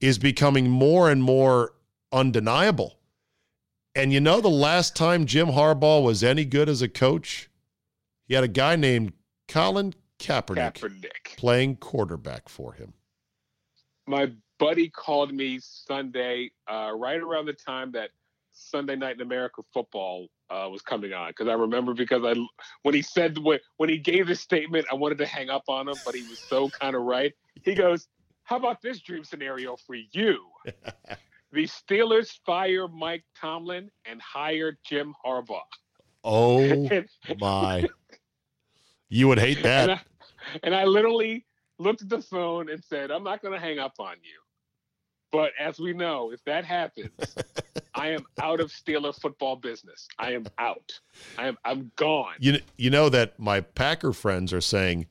[0.00, 1.74] is becoming more and more
[2.10, 2.98] undeniable.
[3.94, 7.50] And you know, the last time Jim Harbaugh was any good as a coach,
[8.26, 9.12] he had a guy named
[9.48, 11.36] Colin Kaepernick, Kaepernick.
[11.36, 12.94] playing quarterback for him.
[14.06, 18.10] my buddy called me Sunday, uh, right around the time that
[18.52, 21.30] Sunday Night in America football uh, was coming on.
[21.30, 22.34] Because I remember because I
[22.82, 25.88] when he said when when he gave his statement, I wanted to hang up on
[25.88, 27.32] him, but he was so kind of right.
[27.62, 28.08] He goes,
[28.44, 30.40] "How about this dream scenario for you?"
[31.52, 35.60] the Steelers fire Mike Tomlin and hire Jim Harbaugh.
[36.24, 36.88] Oh
[37.38, 37.86] my!
[39.08, 39.90] You would hate and that.
[39.90, 40.00] I,
[40.62, 41.44] and I literally
[41.78, 44.38] looked at the phone and said, I'm not going to hang up on you.
[45.32, 47.10] But as we know, if that happens,
[47.94, 50.08] I am out of Steeler football business.
[50.18, 50.98] I am out.
[51.36, 52.34] I am I'm gone.
[52.38, 55.06] You you know that my Packer friends are saying,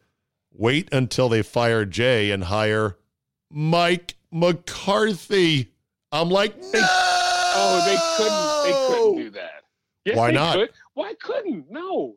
[0.52, 2.98] wait until they fire Jay and hire
[3.52, 5.72] Mike McCarthy.
[6.12, 6.82] I'm like, no.
[7.58, 8.64] Oh, they couldn't.
[8.64, 9.64] They couldn't do that.
[10.06, 10.56] Yes, Why not?
[10.56, 10.70] Could.
[10.94, 11.70] Why couldn't?
[11.70, 12.16] No.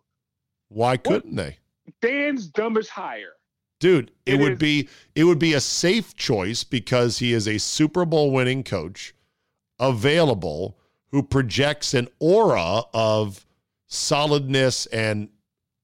[0.68, 1.58] Why couldn't they?
[2.02, 3.32] Dan's dumb as hire.
[3.80, 7.46] Dude, it, It would is- be it would be a safe choice because he is
[7.46, 9.14] a Super Bowl winning coach,
[9.78, 10.76] available,
[11.10, 13.46] who projects an aura of
[13.86, 15.28] solidness and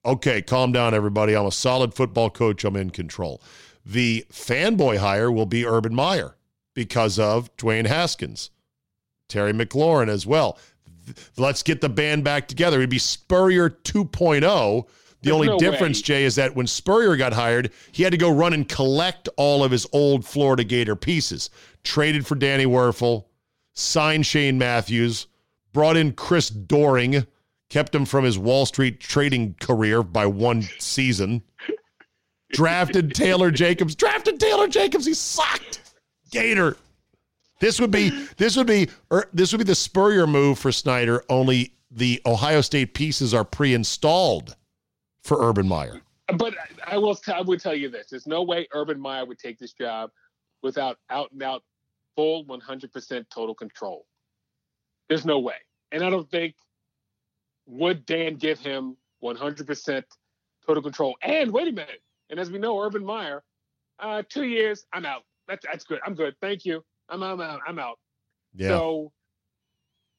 [0.05, 1.35] okay, calm down everybody.
[1.35, 2.65] I'm a solid football coach.
[2.65, 3.41] I'm in control.
[3.87, 6.37] The fanboy hire will be Urban Meyer
[6.75, 8.51] because of Dwayne Haskins,
[9.29, 10.59] Terry McLaurin as well.
[11.37, 12.79] Let's get the band back together.
[12.79, 14.87] It'd be Spurrier 2.0.
[15.25, 16.03] The There's only no difference, way.
[16.03, 19.65] Jay, is that when Spurrier got hired, he had to go run and collect all
[19.65, 21.49] of his old Florida Gator pieces.
[21.83, 23.25] Traded for Danny Wuerffel,
[23.73, 25.27] signed Shane Matthews,
[25.73, 27.27] brought in Chris Doering,
[27.71, 31.43] kept him from his Wall Street trading career by one season.
[32.53, 33.95] Drafted Taylor Jacobs.
[33.95, 35.07] Drafted Taylor Jacobs.
[35.07, 35.95] He sucked.
[36.31, 36.77] Gator.
[37.61, 41.25] This would be this would be or this would be the Spurrier move for Snyder.
[41.31, 44.55] Only the Ohio State pieces are pre-installed
[45.25, 46.01] for Urban Meyer.
[46.39, 46.55] But
[46.87, 47.15] I will.
[47.15, 50.11] T- I would tell you this: there's no way Urban Meyer would take this job
[50.63, 51.63] without out and out
[52.17, 54.07] full 100% total control.
[55.09, 55.57] There's no way,
[55.93, 56.55] and I don't think
[57.67, 60.03] would Dan give him 100%
[60.67, 61.17] total control.
[61.23, 62.01] And wait a minute,
[62.31, 63.43] and as we know, Urban Meyer,
[63.99, 65.25] uh, two years, I'm out.
[65.47, 66.01] That's that's good.
[66.07, 66.35] I'm good.
[66.41, 66.83] Thank you.
[67.11, 67.61] I'm I'm out.
[67.67, 67.99] I'm out.
[68.55, 69.13] Yeah, So.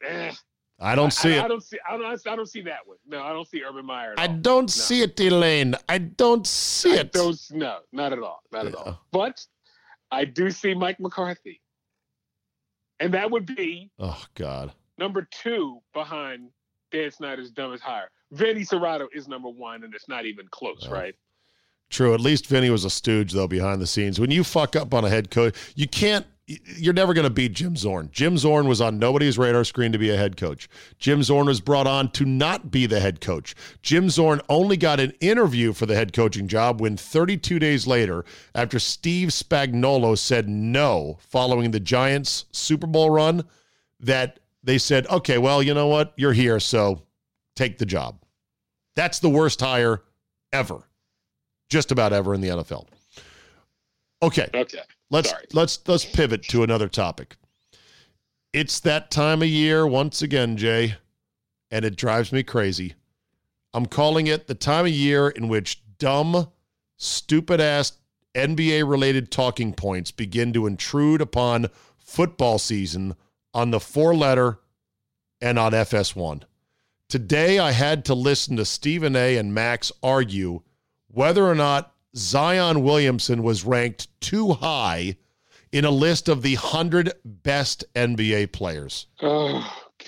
[0.03, 0.31] Eh,
[0.79, 1.43] I don't see I, it.
[1.43, 1.77] I don't see.
[1.89, 2.27] I don't.
[2.27, 2.97] I don't see that one.
[3.07, 4.13] No, I don't see Urban Meyer.
[4.17, 4.37] I all.
[4.37, 5.75] don't see it, Elaine.
[5.87, 7.13] I don't see I it.
[7.13, 8.41] don't, no, not at all.
[8.51, 8.99] Not at all.
[9.11, 9.45] But
[10.11, 11.61] I do see Mike McCarthy.
[12.99, 14.71] And that would be Oh God.
[14.97, 16.49] number two behind
[16.91, 18.09] Dan Snyder's dumbest hire.
[18.31, 20.91] Vinny Cerrato is number one, and it's not even close, Yeah.
[20.91, 21.15] right?
[21.89, 22.13] True.
[22.13, 24.19] At least Vinny was a stooge though behind the scenes.
[24.19, 26.25] When you fuck up on a head coach, you can't.
[26.47, 28.09] You're never going to beat Jim Zorn.
[28.11, 30.69] Jim Zorn was on nobody's radar screen to be a head coach.
[30.99, 33.55] Jim Zorn was brought on to not be the head coach.
[33.81, 38.25] Jim Zorn only got an interview for the head coaching job when 32 days later,
[38.53, 43.43] after Steve Spagnuolo said no following the Giants Super Bowl run,
[43.99, 46.13] that they said, okay, well, you know what?
[46.15, 47.01] You're here, so
[47.55, 48.19] take the job.
[48.95, 50.03] That's the worst hire
[50.53, 50.83] ever
[51.69, 52.85] just about ever in the NFL.
[54.21, 54.79] Okay, Okay.
[55.09, 55.45] Let's Sorry.
[55.53, 57.37] let's let's pivot to another topic.
[58.53, 60.95] It's that time of year once again, Jay,
[61.71, 62.93] and it drives me crazy.
[63.73, 66.47] I'm calling it the time of year in which dumb,
[66.95, 67.93] stupid ass
[68.33, 73.15] NBA related talking points begin to intrude upon football season
[73.53, 74.59] on the four letter
[75.41, 76.43] and on FS1.
[77.07, 79.37] Today, I had to listen to Stephen A.
[79.37, 80.61] and Max argue
[81.07, 85.17] whether or not Zion Williamson was ranked too high
[85.71, 89.07] in a list of the 100 best NBA players.
[89.21, 89.59] Oh,
[89.99, 90.07] God.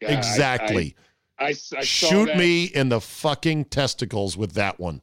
[0.00, 0.96] God, I- exactly.
[1.38, 2.36] I, I, I saw Shoot that.
[2.38, 5.02] me in the fucking testicles with that one.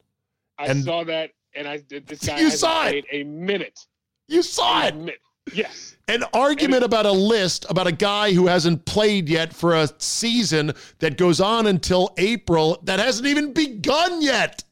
[0.57, 2.07] I and- saw that, and I did.
[2.07, 3.05] This guy You saw it.
[3.11, 3.79] a minute.
[4.27, 4.95] You saw A it.
[4.95, 5.19] minute.
[5.53, 5.97] Yes.
[6.07, 10.71] An argument about a list about a guy who hasn't played yet for a season
[10.99, 14.63] that goes on until April that hasn't even begun yet.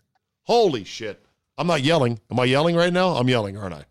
[0.43, 1.25] Holy shit.
[1.59, 2.17] I'm not yelling.
[2.31, 3.09] Am I yelling right now?
[3.09, 3.83] I'm yelling, aren't I?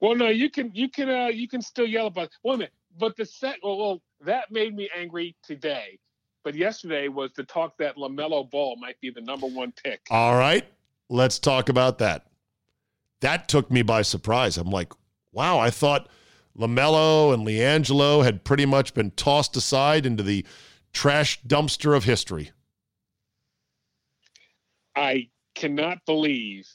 [0.00, 2.30] Well, no, you can you can uh you can still yell about.
[2.42, 3.56] Wait a minute, but the set.
[3.62, 5.98] Well, well, that made me angry today.
[6.42, 10.00] But yesterday was the talk that Lamelo Ball might be the number one pick.
[10.10, 10.64] All right,
[11.10, 12.24] let's talk about that.
[13.20, 14.56] That took me by surprise.
[14.56, 14.94] I'm like,
[15.32, 16.08] wow, I thought
[16.58, 20.46] LaMelo and LiAngelo had pretty much been tossed aside into the
[20.94, 22.52] trash dumpster of history.
[24.96, 25.28] I
[25.60, 26.66] cannot believe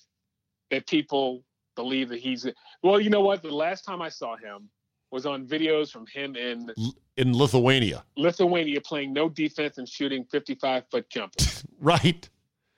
[0.71, 1.43] that people
[1.75, 2.47] believe that he's.
[2.83, 3.41] Well, you know what?
[3.41, 4.69] The last time I saw him
[5.11, 6.71] was on videos from him in
[7.17, 11.63] In Lithuania, Lithuania playing no defense and shooting 55 foot jumpers.
[11.79, 12.29] right?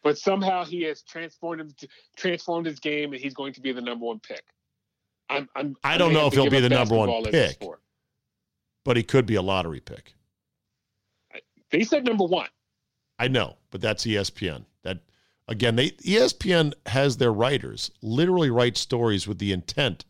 [0.08, 1.74] but somehow he has transformed
[2.16, 4.44] transformed his game, and he's going to be the number one pick.
[5.30, 7.80] I'm, I'm, I don't know if he'll be the number one basketball as a pick.
[8.86, 10.14] But he could be a lottery pick.
[11.72, 12.48] They said number one.
[13.20, 14.64] I know, but that's ESPN.
[14.84, 15.00] That
[15.48, 20.06] again, they ESPN has their writers literally write stories with the intent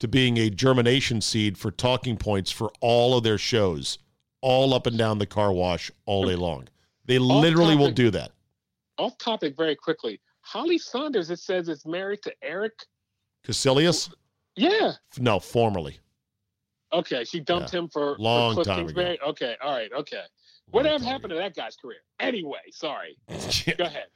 [0.00, 3.98] to being a germination seed for talking points for all of their shows,
[4.40, 6.68] all up and down the car wash all day long.
[7.04, 8.32] They literally will do that.
[8.98, 10.20] Off topic, very quickly.
[10.40, 11.30] Holly Sonders.
[11.30, 12.72] It says is married to Eric.
[13.46, 14.12] Kuselias?
[14.56, 14.92] Yeah.
[15.18, 15.98] No, formerly.
[16.92, 19.16] Okay, she dumped him for for Long Cliff time ago.
[19.28, 20.22] Okay, all right, okay.
[20.72, 21.98] Whatever happened to that guy's career?
[22.18, 23.16] Anyway, sorry.
[23.78, 24.06] Go ahead.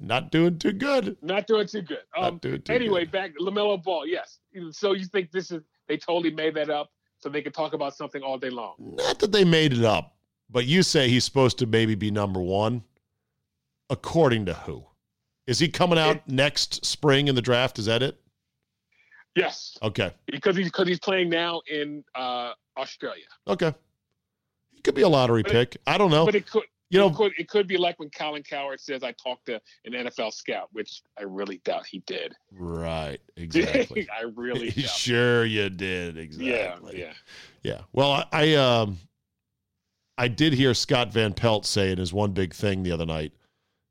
[0.00, 1.16] Not doing too good.
[1.22, 1.98] Not doing too good.
[2.16, 3.12] Not Um, doing too anyway, good.
[3.12, 4.06] back Lamelo Ball.
[4.06, 4.38] Yes.
[4.72, 7.96] So you think this is they totally made that up so they could talk about
[7.96, 8.74] something all day long?
[8.78, 10.16] Not that they made it up,
[10.50, 12.82] but you say he's supposed to maybe be number one.
[13.90, 14.84] According to who?
[15.46, 17.78] Is he coming out It- next spring in the draft?
[17.78, 18.20] Is that it?
[19.34, 20.12] Yes, Okay.
[20.26, 23.24] because he's because he's playing now in uh, Australia.
[23.46, 23.72] Okay.
[24.78, 25.80] He could be a lottery But it- pick.
[25.88, 26.24] I don't know.
[26.24, 29.02] But it could you it know, could it could be like when Colin Cowherd says
[29.02, 32.34] I talked to an NFL scout, which I really doubt he did.
[32.52, 33.18] right.
[33.36, 34.08] Exactly.
[34.16, 36.14] I really sure you did.
[36.16, 37.00] Yeah, Exactly.
[37.00, 37.12] yeah.
[37.62, 37.80] Yeah.
[37.92, 38.98] Well, I, I um
[40.16, 43.32] I did hear Scott Van Pelt say in his one big thing the other night,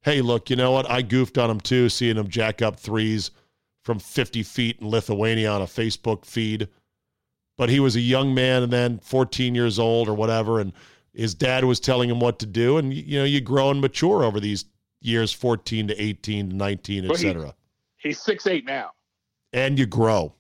[0.04, 0.90] hey, look, you know what?
[0.90, 3.32] I goofed on him too, seeing him jack up threes
[3.84, 6.68] from 50 feet in Lithuania on a Facebook feed.
[7.58, 10.72] But he was a young man and then 14 years old or whatever, and
[11.14, 12.78] his dad was telling him what to do.
[12.78, 14.66] And you know, you grow and mature over these
[15.02, 17.56] years 14 to 18 to 19, et But he- cetera.
[17.98, 18.92] He's six eight now.
[19.54, 20.36] And you grow.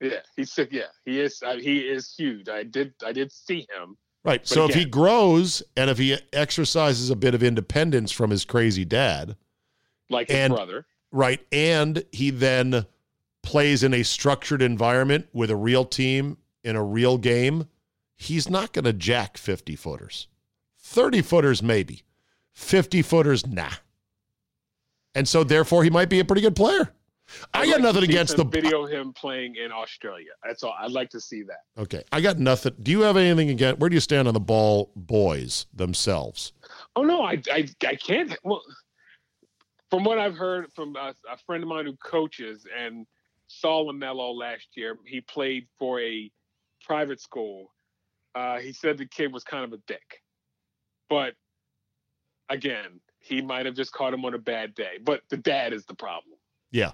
[0.00, 0.70] Yeah, he's sick.
[0.72, 1.42] Yeah, he is.
[1.44, 2.48] Uh, he is huge.
[2.48, 2.94] I did.
[3.04, 3.96] I did see him.
[4.24, 4.46] Right.
[4.48, 8.86] so if he grows and if he exercises a bit of independence from his crazy
[8.86, 9.36] dad,
[10.08, 10.86] Like his And- brother.
[11.12, 12.86] right, and he then
[13.42, 17.68] plays in a structured environment with a real team in a real game,
[18.16, 20.28] he's not going to jack 50 footers.
[20.80, 22.02] 30 footers, maybe.
[22.52, 23.70] 50 footers, nah.
[25.14, 26.92] And so therefore, he might be a pretty good player.
[27.52, 30.30] I I'd got like nothing against the video of him playing in Australia.
[30.44, 30.74] That's all.
[30.78, 31.80] I'd like to see that.
[31.80, 32.02] Okay.
[32.12, 32.74] I got nothing.
[32.82, 36.52] Do you have anything against where do you stand on the ball boys themselves?
[36.96, 38.36] Oh no, I I, I can't.
[38.44, 38.62] Well,
[39.90, 43.06] from what I've heard from a, a friend of mine who coaches and
[43.46, 46.30] saw Lamelo last year, he played for a
[46.86, 47.72] private school.
[48.34, 50.22] Uh, he said the kid was kind of a dick,
[51.08, 51.34] but
[52.48, 54.98] again, he might have just caught him on a bad day.
[55.02, 56.36] But the dad is the problem.
[56.70, 56.92] Yeah.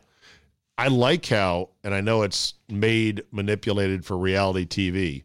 [0.79, 5.25] I like how, and I know it's made manipulated for reality TV,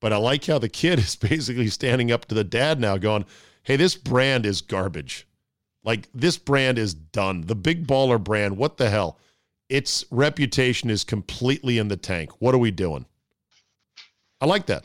[0.00, 3.24] but I like how the kid is basically standing up to the dad now going,
[3.62, 5.26] Hey, this brand is garbage.
[5.82, 7.42] Like this brand is done.
[7.42, 9.18] The big baller brand, what the hell?
[9.68, 12.30] Its reputation is completely in the tank.
[12.40, 13.06] What are we doing?
[14.40, 14.84] I like that.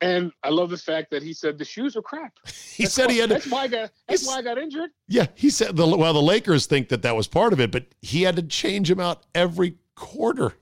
[0.00, 2.32] And I love the fact that he said the shoes were crap.
[2.72, 3.90] He That's said why, he had to, That's why I got.
[4.08, 4.90] That's why I got injured.
[5.06, 7.84] yeah, he said the well the Lakers think that that was part of it, but
[8.00, 10.54] he had to change him out every quarter.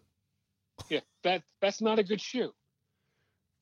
[0.88, 2.52] Yeah, that that's not a good shoe.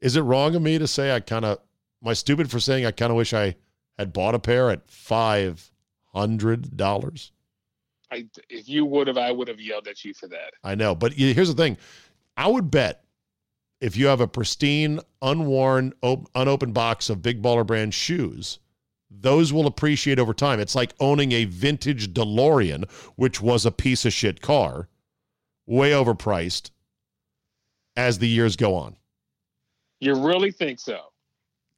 [0.00, 1.58] Is it wrong of me to say I kind of,
[2.02, 3.54] am I stupid for saying I kind of wish I
[3.98, 7.30] had bought a pair at $500?
[8.10, 10.54] I if you would have, I would have yelled at you for that.
[10.64, 10.94] I know.
[10.94, 11.76] But here's the thing
[12.36, 13.04] I would bet
[13.80, 18.58] if you have a pristine, unworn, op- unopened box of Big Baller Brand shoes,
[19.10, 20.60] those will appreciate over time.
[20.60, 24.88] It's like owning a vintage DeLorean, which was a piece of shit car,
[25.66, 26.70] way overpriced
[27.96, 28.96] as the years go on.
[30.00, 31.00] You really think so?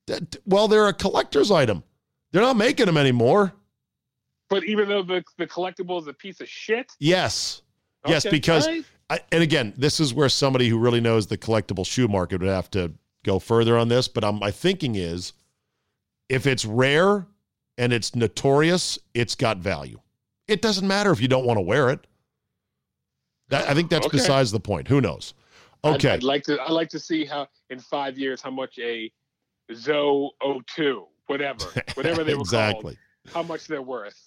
[0.06, 1.82] That- Well, they're a collector's item.
[2.32, 3.54] They're not making them anymore.
[4.48, 6.90] But even though the the collectible is a piece of shit.
[6.98, 7.62] Yes.
[8.06, 8.84] Yes, because right.
[9.10, 12.48] I, and again, this is where somebody who really knows the collectible shoe market would
[12.48, 12.92] have to
[13.24, 14.06] go further on this.
[14.08, 15.32] But um, my thinking is,
[16.28, 17.26] if it's rare
[17.76, 19.98] and it's notorious, it's got value.
[20.46, 22.06] It doesn't matter if you don't want to wear it.
[23.48, 24.18] That, I think that's Okay.
[24.18, 24.86] besides the point.
[24.88, 25.34] Who knows?
[25.82, 26.60] I'd- Okay, I'd, like to.
[26.62, 29.10] I'd like to see how in five years how much a
[29.74, 32.96] Zoe 02, whatever, whatever they were exactly.
[33.24, 34.20] called, how much they're worth.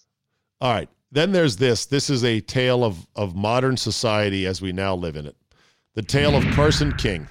[0.59, 0.89] All right.
[1.13, 1.85] Then there's this.
[1.85, 5.35] This is a tale of of modern society as we now live in it.
[5.93, 7.27] The tale of Carson King,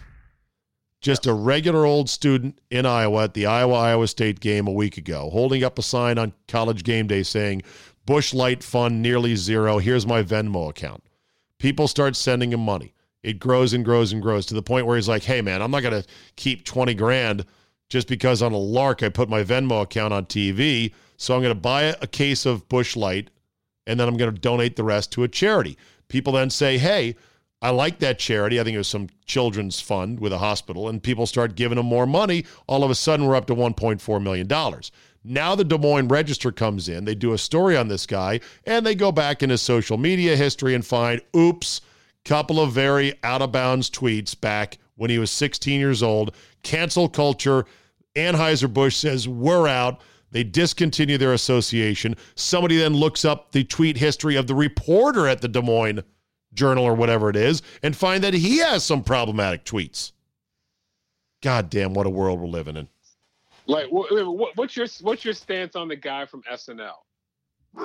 [1.01, 4.99] just a regular old student in Iowa at the Iowa Iowa State game a week
[4.99, 7.63] ago, holding up a sign on college game day saying,
[8.07, 9.79] "Busch Light Fund nearly zero.
[9.79, 11.03] Here's my Venmo account."
[11.59, 12.95] People start sending him money.
[13.25, 15.73] It grows and grows and grows to the point where he's like, "Hey man, I'm
[15.73, 17.45] not going to keep 20 grand
[17.89, 20.95] just because on a lark I put my Venmo account on TV.
[21.17, 23.29] So I'm going to buy a case of Busch Light
[23.87, 25.77] and then I'm going to donate the rest to a charity.
[26.09, 27.17] People then say, "Hey,
[27.61, 28.61] I like that charity.
[28.61, 31.87] I think it was some children's fund with a hospital." And people start giving them
[31.87, 32.45] more money.
[32.67, 34.91] All of a sudden, we're up to 1.4 million dollars.
[35.25, 37.05] Now the Des Moines Register comes in.
[37.05, 40.37] They do a story on this guy, and they go back in his social media
[40.37, 41.81] history and find, oops,
[42.25, 46.35] couple of very out of bounds tweets back when he was 16 years old.
[46.63, 47.65] Cancel culture.
[48.15, 50.01] Anheuser-Busch says we're out.
[50.33, 52.17] They discontinue their association.
[52.35, 56.03] Somebody then looks up the tweet history of the reporter at the Des Moines
[56.55, 60.13] Journal or whatever it is and find that he has some problematic tweets.
[61.43, 62.89] God damn, what a world we're living in.
[63.67, 66.95] Like, what's your what's your stance on the guy from SNL?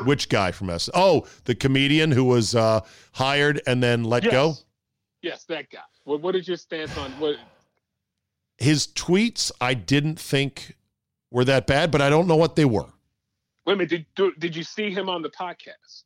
[0.06, 0.90] Which guy from SNL?
[0.94, 2.82] Oh, the comedian who was uh,
[3.14, 4.32] hired and then let yes.
[4.32, 4.54] go.
[5.22, 5.80] Yes, that guy.
[6.04, 7.38] What, what is your stance on what?
[8.58, 10.76] His tweets, I didn't think
[11.32, 12.88] were that bad, but I don't know what they were.
[13.66, 14.06] Wait a minute.
[14.16, 16.04] Did, did you see him on the podcast?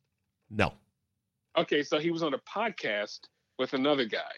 [0.50, 0.72] No.
[1.56, 3.20] Okay, so he was on a podcast
[3.58, 4.32] with another guy,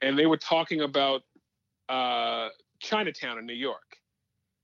[0.00, 1.22] and they were talking about
[1.88, 2.48] uh,
[2.80, 3.96] Chinatown in New York,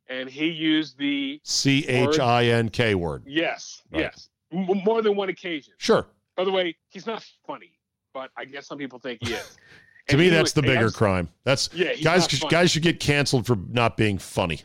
[0.08, 3.22] and he used the C H I N K word.
[3.26, 4.02] Yes, right.
[4.02, 5.74] yes, M- more than one occasion.
[5.78, 6.06] Sure.
[6.36, 7.72] By the way, he's not funny,
[8.12, 9.56] but I guess some people think he is.
[10.08, 11.28] to me, that's was, the bigger crime.
[11.44, 12.26] That's yeah, guys.
[12.26, 14.62] Guys should get canceled for not being funny,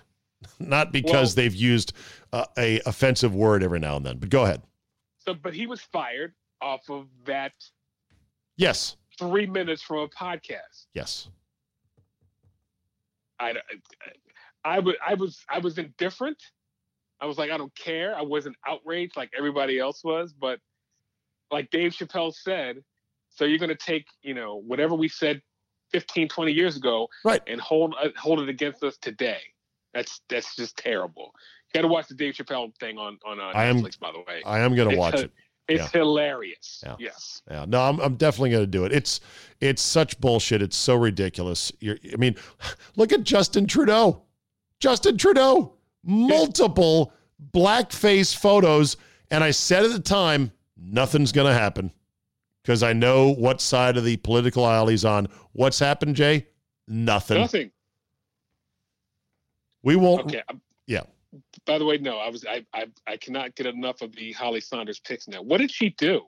[0.60, 1.94] not because well, they've used
[2.32, 4.18] uh, a offensive word every now and then.
[4.18, 4.62] But go ahead.
[5.20, 7.54] So, but he was fired off of that.
[8.58, 8.98] Yes.
[9.18, 10.88] Three minutes from a podcast.
[10.94, 11.30] Yes.
[13.40, 13.54] I,
[14.66, 16.42] I, I, I was I was indifferent.
[17.22, 18.16] I was like, I don't care.
[18.16, 20.60] I wasn't outraged like everybody else was, but
[21.52, 22.84] like Dave Chappelle said,
[23.30, 25.42] so you're going to take, you know, whatever we said
[25.92, 27.42] 15, 20 years ago right.
[27.48, 29.40] and hold uh, hold it against us today.
[29.94, 31.34] That's that's just terrible.
[31.74, 34.12] You got to watch the Dave Chappelle thing on on uh, I Netflix, am, by
[34.12, 34.42] the way.
[34.46, 35.32] I am going to watch it.
[35.68, 36.00] It's yeah.
[36.00, 36.84] hilarious.
[36.86, 36.96] Yeah.
[37.00, 37.42] Yes.
[37.50, 37.66] Yeah.
[37.68, 38.92] No, I'm, I'm definitely going to do it.
[38.92, 39.22] It's
[39.62, 40.62] it's such bullshit.
[40.62, 41.72] It's so ridiculous.
[41.80, 42.36] You're, I mean,
[42.96, 44.24] look at Justin Trudeau.
[44.80, 47.14] Justin Trudeau, multiple
[47.54, 48.98] blackface photos,
[49.32, 51.92] and I said at the time, nothing's going to happen
[52.62, 55.28] because I know what side of the political aisle he's on.
[55.54, 56.48] What's happened, Jay?
[56.88, 57.40] Nothing.
[57.40, 57.72] Nothing.
[59.84, 60.28] We won't.
[60.28, 60.42] Okay.
[60.88, 61.04] Yeah
[61.66, 64.62] by the way, no, I was I, I I cannot get enough of the Holly
[64.62, 65.42] Sonders picks now.
[65.42, 66.22] What did she do?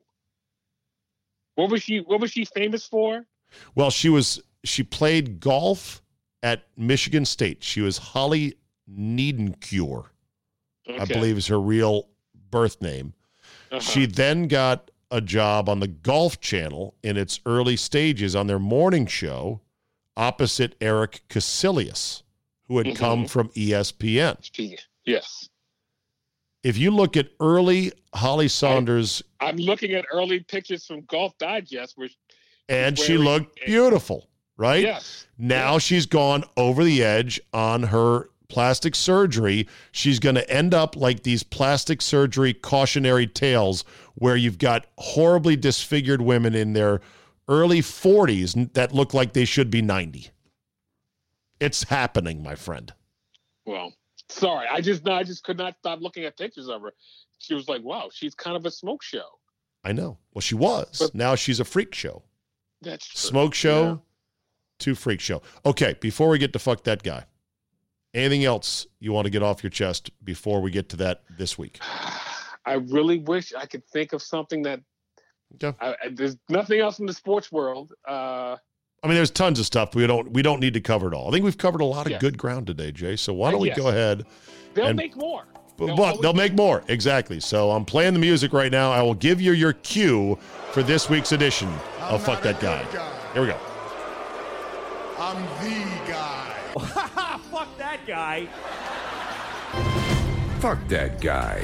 [1.55, 3.25] What was she what was she famous for?
[3.75, 6.01] Well, she was she played golf
[6.43, 7.63] at Michigan State.
[7.63, 8.55] She was Holly
[8.91, 10.05] Niedencure,
[10.87, 10.99] okay.
[10.99, 12.09] I believe is her real
[12.51, 13.13] birth name.
[13.71, 13.79] Uh-huh.
[13.79, 18.59] She then got a job on the Golf Channel in its early stages on their
[18.59, 19.61] morning show
[20.17, 22.23] opposite Erik Kuselias,
[22.67, 22.95] who had mm-hmm.
[22.95, 24.37] come from ESPN.
[25.05, 25.49] Yes.
[26.63, 31.37] If you look at early Holly Sonders, I, am looking at early pictures from Golf
[31.37, 32.17] Digest, which
[32.67, 34.81] and she looked beautiful, right?
[34.81, 35.27] Yes.
[35.37, 35.83] Now yes.
[35.83, 39.67] she's gone over the edge on her plastic surgery.
[39.91, 43.83] She's going to end up like these plastic surgery cautionary tales
[44.15, 47.01] where you've got horribly disfigured women in their
[47.47, 50.29] early 40s that look like they should be 90.
[51.65, 52.93] It's happening, my friend.
[53.65, 53.93] Well,
[54.29, 56.93] Sorry, I just I just could not stop looking at pictures of her.
[57.37, 59.25] She was like, wow, she's kind of a smoke show.
[59.83, 60.17] I know.
[60.33, 60.97] Well, she was.
[60.99, 62.23] But, now she's a freak show.
[62.81, 63.29] That's true.
[63.29, 63.97] smoke show yeah.
[64.79, 65.41] to freak show.
[65.65, 67.25] Okay, before we get to fuck that guy,
[68.13, 71.57] anything else you want to get off your chest before we get to that this
[71.57, 71.79] week?
[72.65, 74.81] I really wish I could think of something that.
[75.63, 75.77] Okay.
[75.79, 77.93] I, there's nothing else in the sports world.
[78.07, 78.57] Uh,
[79.03, 81.27] I mean, there's tons of stuff we don't we don't need to cover it all.
[81.27, 82.21] I think we've covered a lot of yes.
[82.21, 83.15] good ground today, Jay.
[83.15, 83.77] So why don't we yes.
[83.77, 84.25] go ahead?
[84.73, 85.45] They'll and, make more.
[85.77, 87.39] They'll, but they'll make more exactly.
[87.39, 88.91] So I'm playing the music right now.
[88.91, 90.37] I will give you your cue
[90.71, 92.83] for this week's edition of Fuck That Guy.
[92.91, 93.11] guy.
[93.33, 93.59] Here we go.
[95.19, 96.53] I'm the guy.
[97.51, 98.47] Fuck that guy.
[100.59, 101.63] Fuck that guy.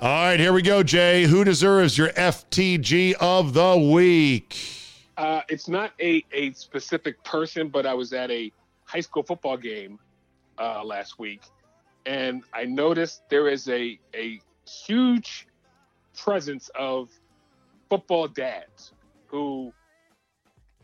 [0.00, 1.24] All right, here we go, Jay.
[1.24, 4.81] Who deserves your FTG of the week?
[5.16, 8.50] Uh, it's not a, a specific person, but I was at a
[8.84, 9.98] high school football game
[10.58, 11.42] uh, last week,
[12.06, 14.40] and I noticed there is a a
[14.86, 15.46] huge
[16.16, 17.10] presence of
[17.90, 18.92] football dads
[19.26, 19.72] who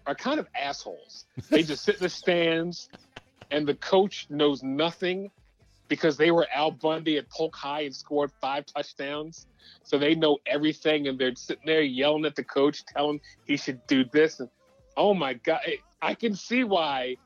[0.06, 1.26] are kind of assholes.
[1.50, 2.88] They just sit in the stands,
[3.50, 5.30] and the coach knows nothing
[5.88, 9.46] because they were Al Bundy at Polk High and scored five touchdowns
[9.82, 13.86] so they know everything, and they're sitting there yelling at the coach, telling he should
[13.86, 14.40] do this.
[14.40, 14.48] And
[14.96, 15.60] oh my god,
[16.02, 17.16] I can see why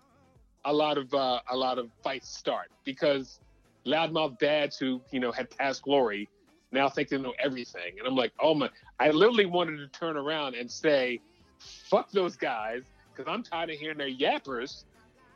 [0.64, 3.40] a lot of uh, a lot of fights start because
[3.84, 6.28] loudmouth dads who you know had past glory
[6.70, 8.70] now think they know everything, and I'm like, oh my!
[8.98, 11.20] I literally wanted to turn around and say,
[11.58, 14.84] "Fuck those guys," because I'm tired of hearing their yappers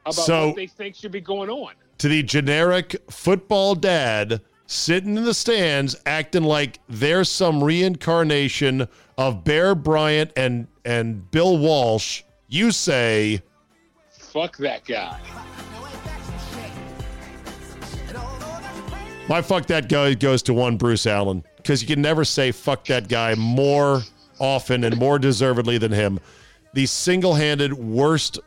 [0.04, 1.74] about so, what they think should be going on.
[1.98, 9.44] To the generic football dad sitting in the stands acting like there's some reincarnation of
[9.44, 13.40] Bear Bryant and and Bill Walsh, you say
[14.10, 15.18] fuck that guy.
[19.28, 22.84] My fuck that guy goes to one Bruce Allen because you can never say fuck
[22.84, 24.02] that guy more
[24.38, 26.20] often and more deservedly than him.
[26.74, 28.38] The single handed worst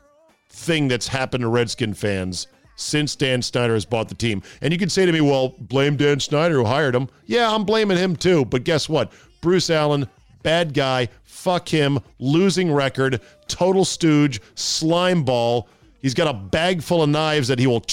[0.49, 2.47] thing that's happened to Redskin fans
[2.79, 4.41] since Dan Snyder has bought the team.
[4.61, 7.09] And you can say to me, well, blame Dan Snyder who hired him.
[7.25, 8.45] Yeah, I'm blaming him too.
[8.45, 9.11] But guess what?
[9.41, 10.07] Bruce Allen,
[10.43, 15.67] bad guy, fuck him, losing record, total stooge, slime ball.
[16.01, 17.83] He's got a bag full of knives that he will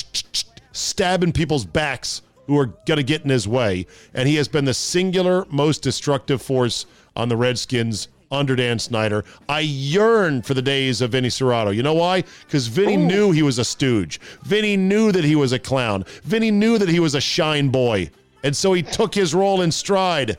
[0.72, 3.86] stab in people's backs who are going to get in his way.
[4.14, 9.24] And he has been the singular most destructive force on the Redskins under Dan Snyder.
[9.48, 11.74] I yearn for the days of Vinny Cerrato.
[11.74, 12.24] You know why?
[12.46, 13.06] Because Vinny Ooh.
[13.06, 14.20] knew he was a stooge.
[14.44, 16.04] Vinny knew that he was a clown.
[16.24, 18.10] Vinny knew that he was a shine boy.
[18.42, 20.38] And so he took his role in stride.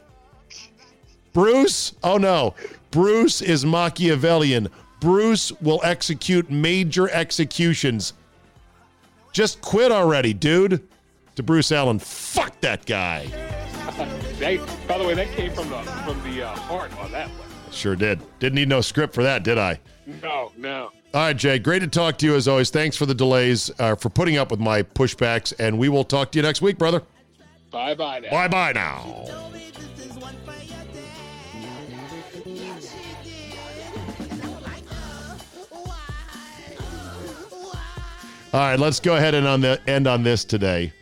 [1.33, 1.93] Bruce?
[2.03, 2.55] Oh no.
[2.91, 4.69] Bruce is Machiavellian.
[4.99, 8.13] Bruce will execute major executions.
[9.33, 10.87] Just quit already, dude
[11.37, 11.99] to Bruce Allen.
[11.99, 13.27] Fuck that guy.
[14.39, 14.57] they,
[14.87, 17.46] by the way, that came from the from the uh, heart on that one.
[17.77, 18.19] Sure did.
[18.39, 19.79] Didn't need no script for that, did I?
[20.23, 20.89] No, no.
[21.13, 21.59] All right, Jay.
[21.59, 22.71] Great to talk to you as always.
[22.71, 26.31] Thanks for the delays, uh, for putting up with my pushbacks, and we will talk
[26.31, 27.03] to you next week, brother.
[27.69, 28.31] Bye bye now.
[28.31, 29.25] Bye bye now.
[38.53, 40.93] All right, let's go ahead and on the end on this today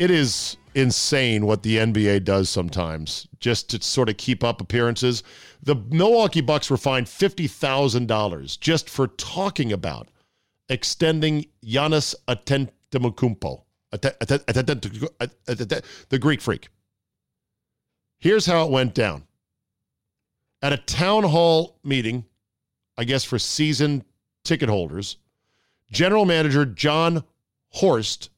[0.00, 5.22] it is insane what the NBA does sometimes just to sort of keep up appearances.
[5.62, 10.08] The Milwaukee Bucks were fined $50,000 just for talking about
[10.68, 13.62] extending Giannis Antetokounmpo,
[16.08, 16.68] the Greek freak.
[18.18, 19.24] Here's how it went down.
[20.62, 22.24] At a town hall meeting,
[22.96, 24.04] I guess for season
[24.44, 25.16] ticket holders,
[25.90, 27.24] general manager Jon
[27.70, 28.30] Horst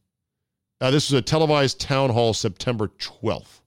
[0.83, 3.61] uh, this was a televised town hall September 12th.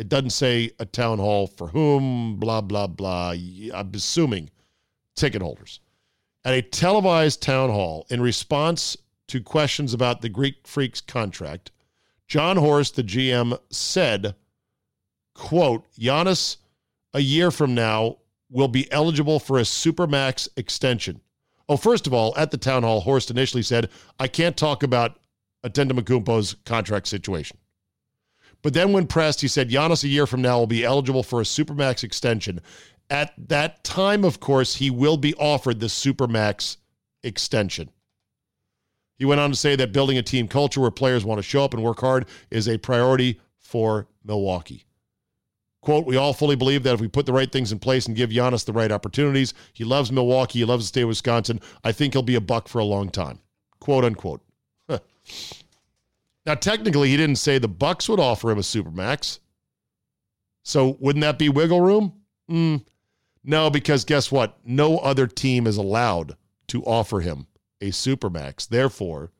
[0.00, 3.32] It doesn't say a town hall for whom, blah, blah, blah.
[3.32, 4.48] I'm assuming
[5.14, 5.80] ticket holders.
[6.42, 8.96] At a televised town hall, in response
[9.28, 11.70] to questions about the Greek Freaks contract,
[12.26, 14.34] Jon Horst, the GM, said,
[15.34, 16.56] quote, Giannis,
[17.12, 18.16] a year from now,
[18.48, 21.20] will be eligible for a Supermax extension.
[21.68, 25.20] Oh, first of all, at the town hall, Horst initially said, I can't talk about
[25.62, 27.58] Antetokounmpo's contract situation.
[28.62, 31.40] But then when pressed, he said Giannis a year from now will be eligible for
[31.40, 32.60] a Supermax extension.
[33.08, 36.76] At that time, of course, he will be offered the Supermax
[37.22, 37.90] extension.
[39.18, 41.64] He went on to say that building a team culture where players want to show
[41.64, 44.84] up and work hard is a priority for Milwaukee.
[45.82, 48.16] Quote, we all fully believe that if we put the right things in place and
[48.16, 51.60] give Giannis the right opportunities, he loves Milwaukee, he loves the state of Wisconsin.
[51.84, 53.40] I think he'll be a buck for a long time.
[53.78, 54.42] Quote unquote.
[56.46, 59.38] Now, technically, he didn't say the Bucks would offer him a supermax.
[60.62, 62.12] So wouldn't that be wiggle room?
[62.50, 62.84] Mm,
[63.44, 64.58] no, because guess what?
[64.64, 66.36] No other team is allowed
[66.68, 67.46] to offer him
[67.80, 68.68] a supermax.
[68.68, 69.30] Therefore,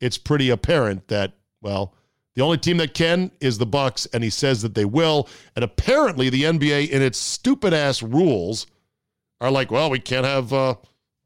[0.00, 1.94] it's pretty apparent that well,
[2.34, 5.28] the only team that can is the Bucks, and he says that they will.
[5.56, 8.66] And apparently, the NBA, in its stupid ass rules,
[9.40, 10.76] are like, well, we can't have uh,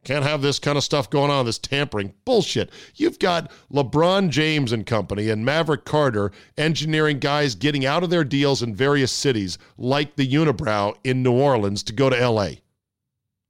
[0.05, 2.12] can't have this kind of stuff going on, this tampering.
[2.24, 2.70] Bullshit.
[2.96, 8.24] You've got LeBron James and company and Maverick Carter engineering guys getting out of their
[8.24, 12.48] deals in various cities, like the Unibrow in New Orleans, to go to LA.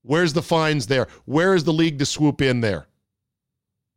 [0.03, 1.07] Where's the fines there?
[1.25, 2.87] Where is the league to swoop in there?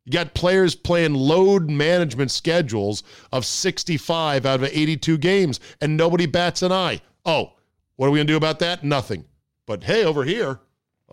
[0.05, 6.27] You got players playing load management schedules of 65 out of 82 games, and nobody
[6.27, 7.01] bats an eye.
[7.25, 7.53] Oh,
[7.95, 8.83] what are we going to do about that?
[8.83, 9.25] Nothing.
[9.65, 10.59] But hey, over here,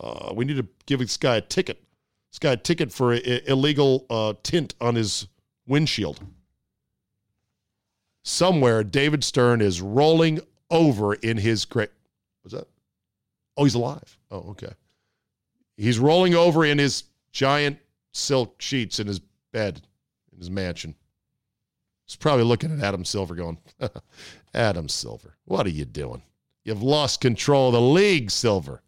[0.03, 1.83] uh, we need to give this guy a ticket.
[2.31, 5.29] This guy a ticket for a, a, illegal uh, tint on his
[5.67, 6.21] windshield.
[8.25, 10.41] Somewhere, David Stern is rolling
[10.71, 11.91] over in his grave.
[12.43, 12.69] What's that?
[13.57, 14.19] Oh, he's alive.
[14.31, 14.73] Oh, okay.
[15.77, 17.79] He's rolling over in his giant
[18.13, 19.21] silk sheets in his
[19.53, 19.83] bed
[20.33, 20.95] in his mansion.
[22.07, 23.59] He's probably looking at Adam Silver going,
[24.55, 26.23] Adam Silver, what are you doing?
[26.65, 28.83] You've lost control of the league, Silver.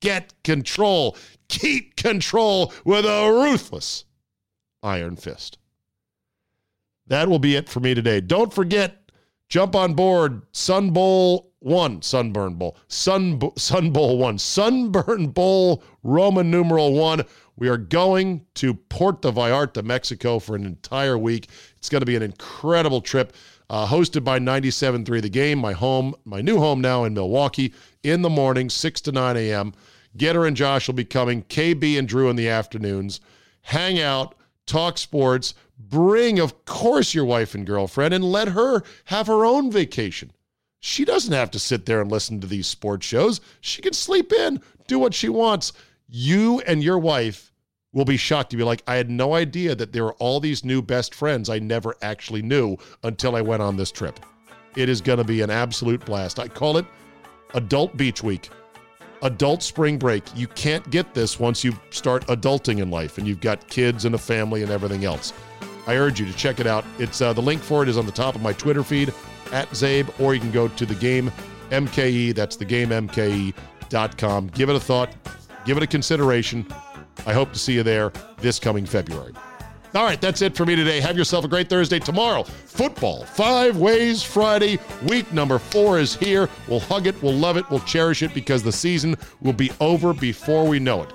[0.00, 1.16] Get control.
[1.48, 4.04] Keep control with a ruthless
[4.82, 5.58] iron fist.
[7.06, 8.20] That will be it for me today.
[8.20, 9.10] Don't forget,
[9.48, 16.50] jump on board Sun Bowl 1, Sunburn Bowl, Sun, Sun Bowl 1, Sunburn Bowl, Roman
[16.50, 17.24] numeral 1.
[17.56, 21.48] We are going to Puerto Vallarta, Mexico for an entire week.
[21.76, 23.32] It's going to be an incredible trip.
[23.70, 28.22] Uh, hosted by 97.3 The Game, my home, my new home now in Milwaukee, in
[28.22, 29.74] the morning, 6 to 9 a.m.
[30.16, 31.42] Getter and Josh will be coming.
[31.44, 33.20] KB and Drew in the afternoons.
[33.60, 34.34] Hang out,
[34.66, 39.70] talk sports, Bring, of course, your wife and girlfriend and let her have her own
[39.70, 40.32] vacation.
[40.80, 43.40] She doesn't have to sit there and listen to these sports shows.
[43.60, 45.72] She can sleep in, do what she wants.
[46.08, 47.47] You and your wife
[47.98, 50.64] will be shocked to be like, I had no idea that there were all these
[50.64, 54.20] new best friends I never actually knew until I went on this trip.
[54.76, 56.38] It is going to be an absolute blast.
[56.38, 56.86] I call it
[57.54, 58.50] Adult Beach Week,
[59.22, 60.22] Adult Spring Break.
[60.36, 64.14] You can't get this once you start adulting in life and you've got kids and
[64.14, 65.32] a family and everything else.
[65.88, 66.84] I urge you to check it out.
[67.00, 69.12] It's uh, the link for it is on the top of my Twitter feed
[69.50, 71.32] at Czabe, or you can go to the game
[71.70, 72.32] MKE.
[72.32, 74.46] That's the game MKE.com.
[74.48, 75.12] Give it a thought,
[75.64, 76.64] give it a consideration.
[77.26, 79.32] I hope to see you there this coming February.
[79.94, 81.00] All right, that's it for me today.
[81.00, 81.98] Have yourself a great Thursday.
[81.98, 84.78] Tomorrow, football, five ways Friday.
[85.06, 86.48] Week number four is here.
[86.68, 90.12] We'll hug it, we'll love it, we'll cherish it because the season will be over
[90.12, 91.12] before we know it.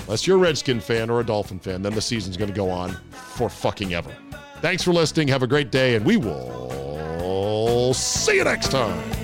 [0.00, 2.70] Unless you're a Redskin fan or a Dolphin fan, then the season's going to go
[2.70, 4.14] on for fucking ever.
[4.60, 5.28] Thanks for listening.
[5.28, 9.23] Have a great day, and we will see you next time.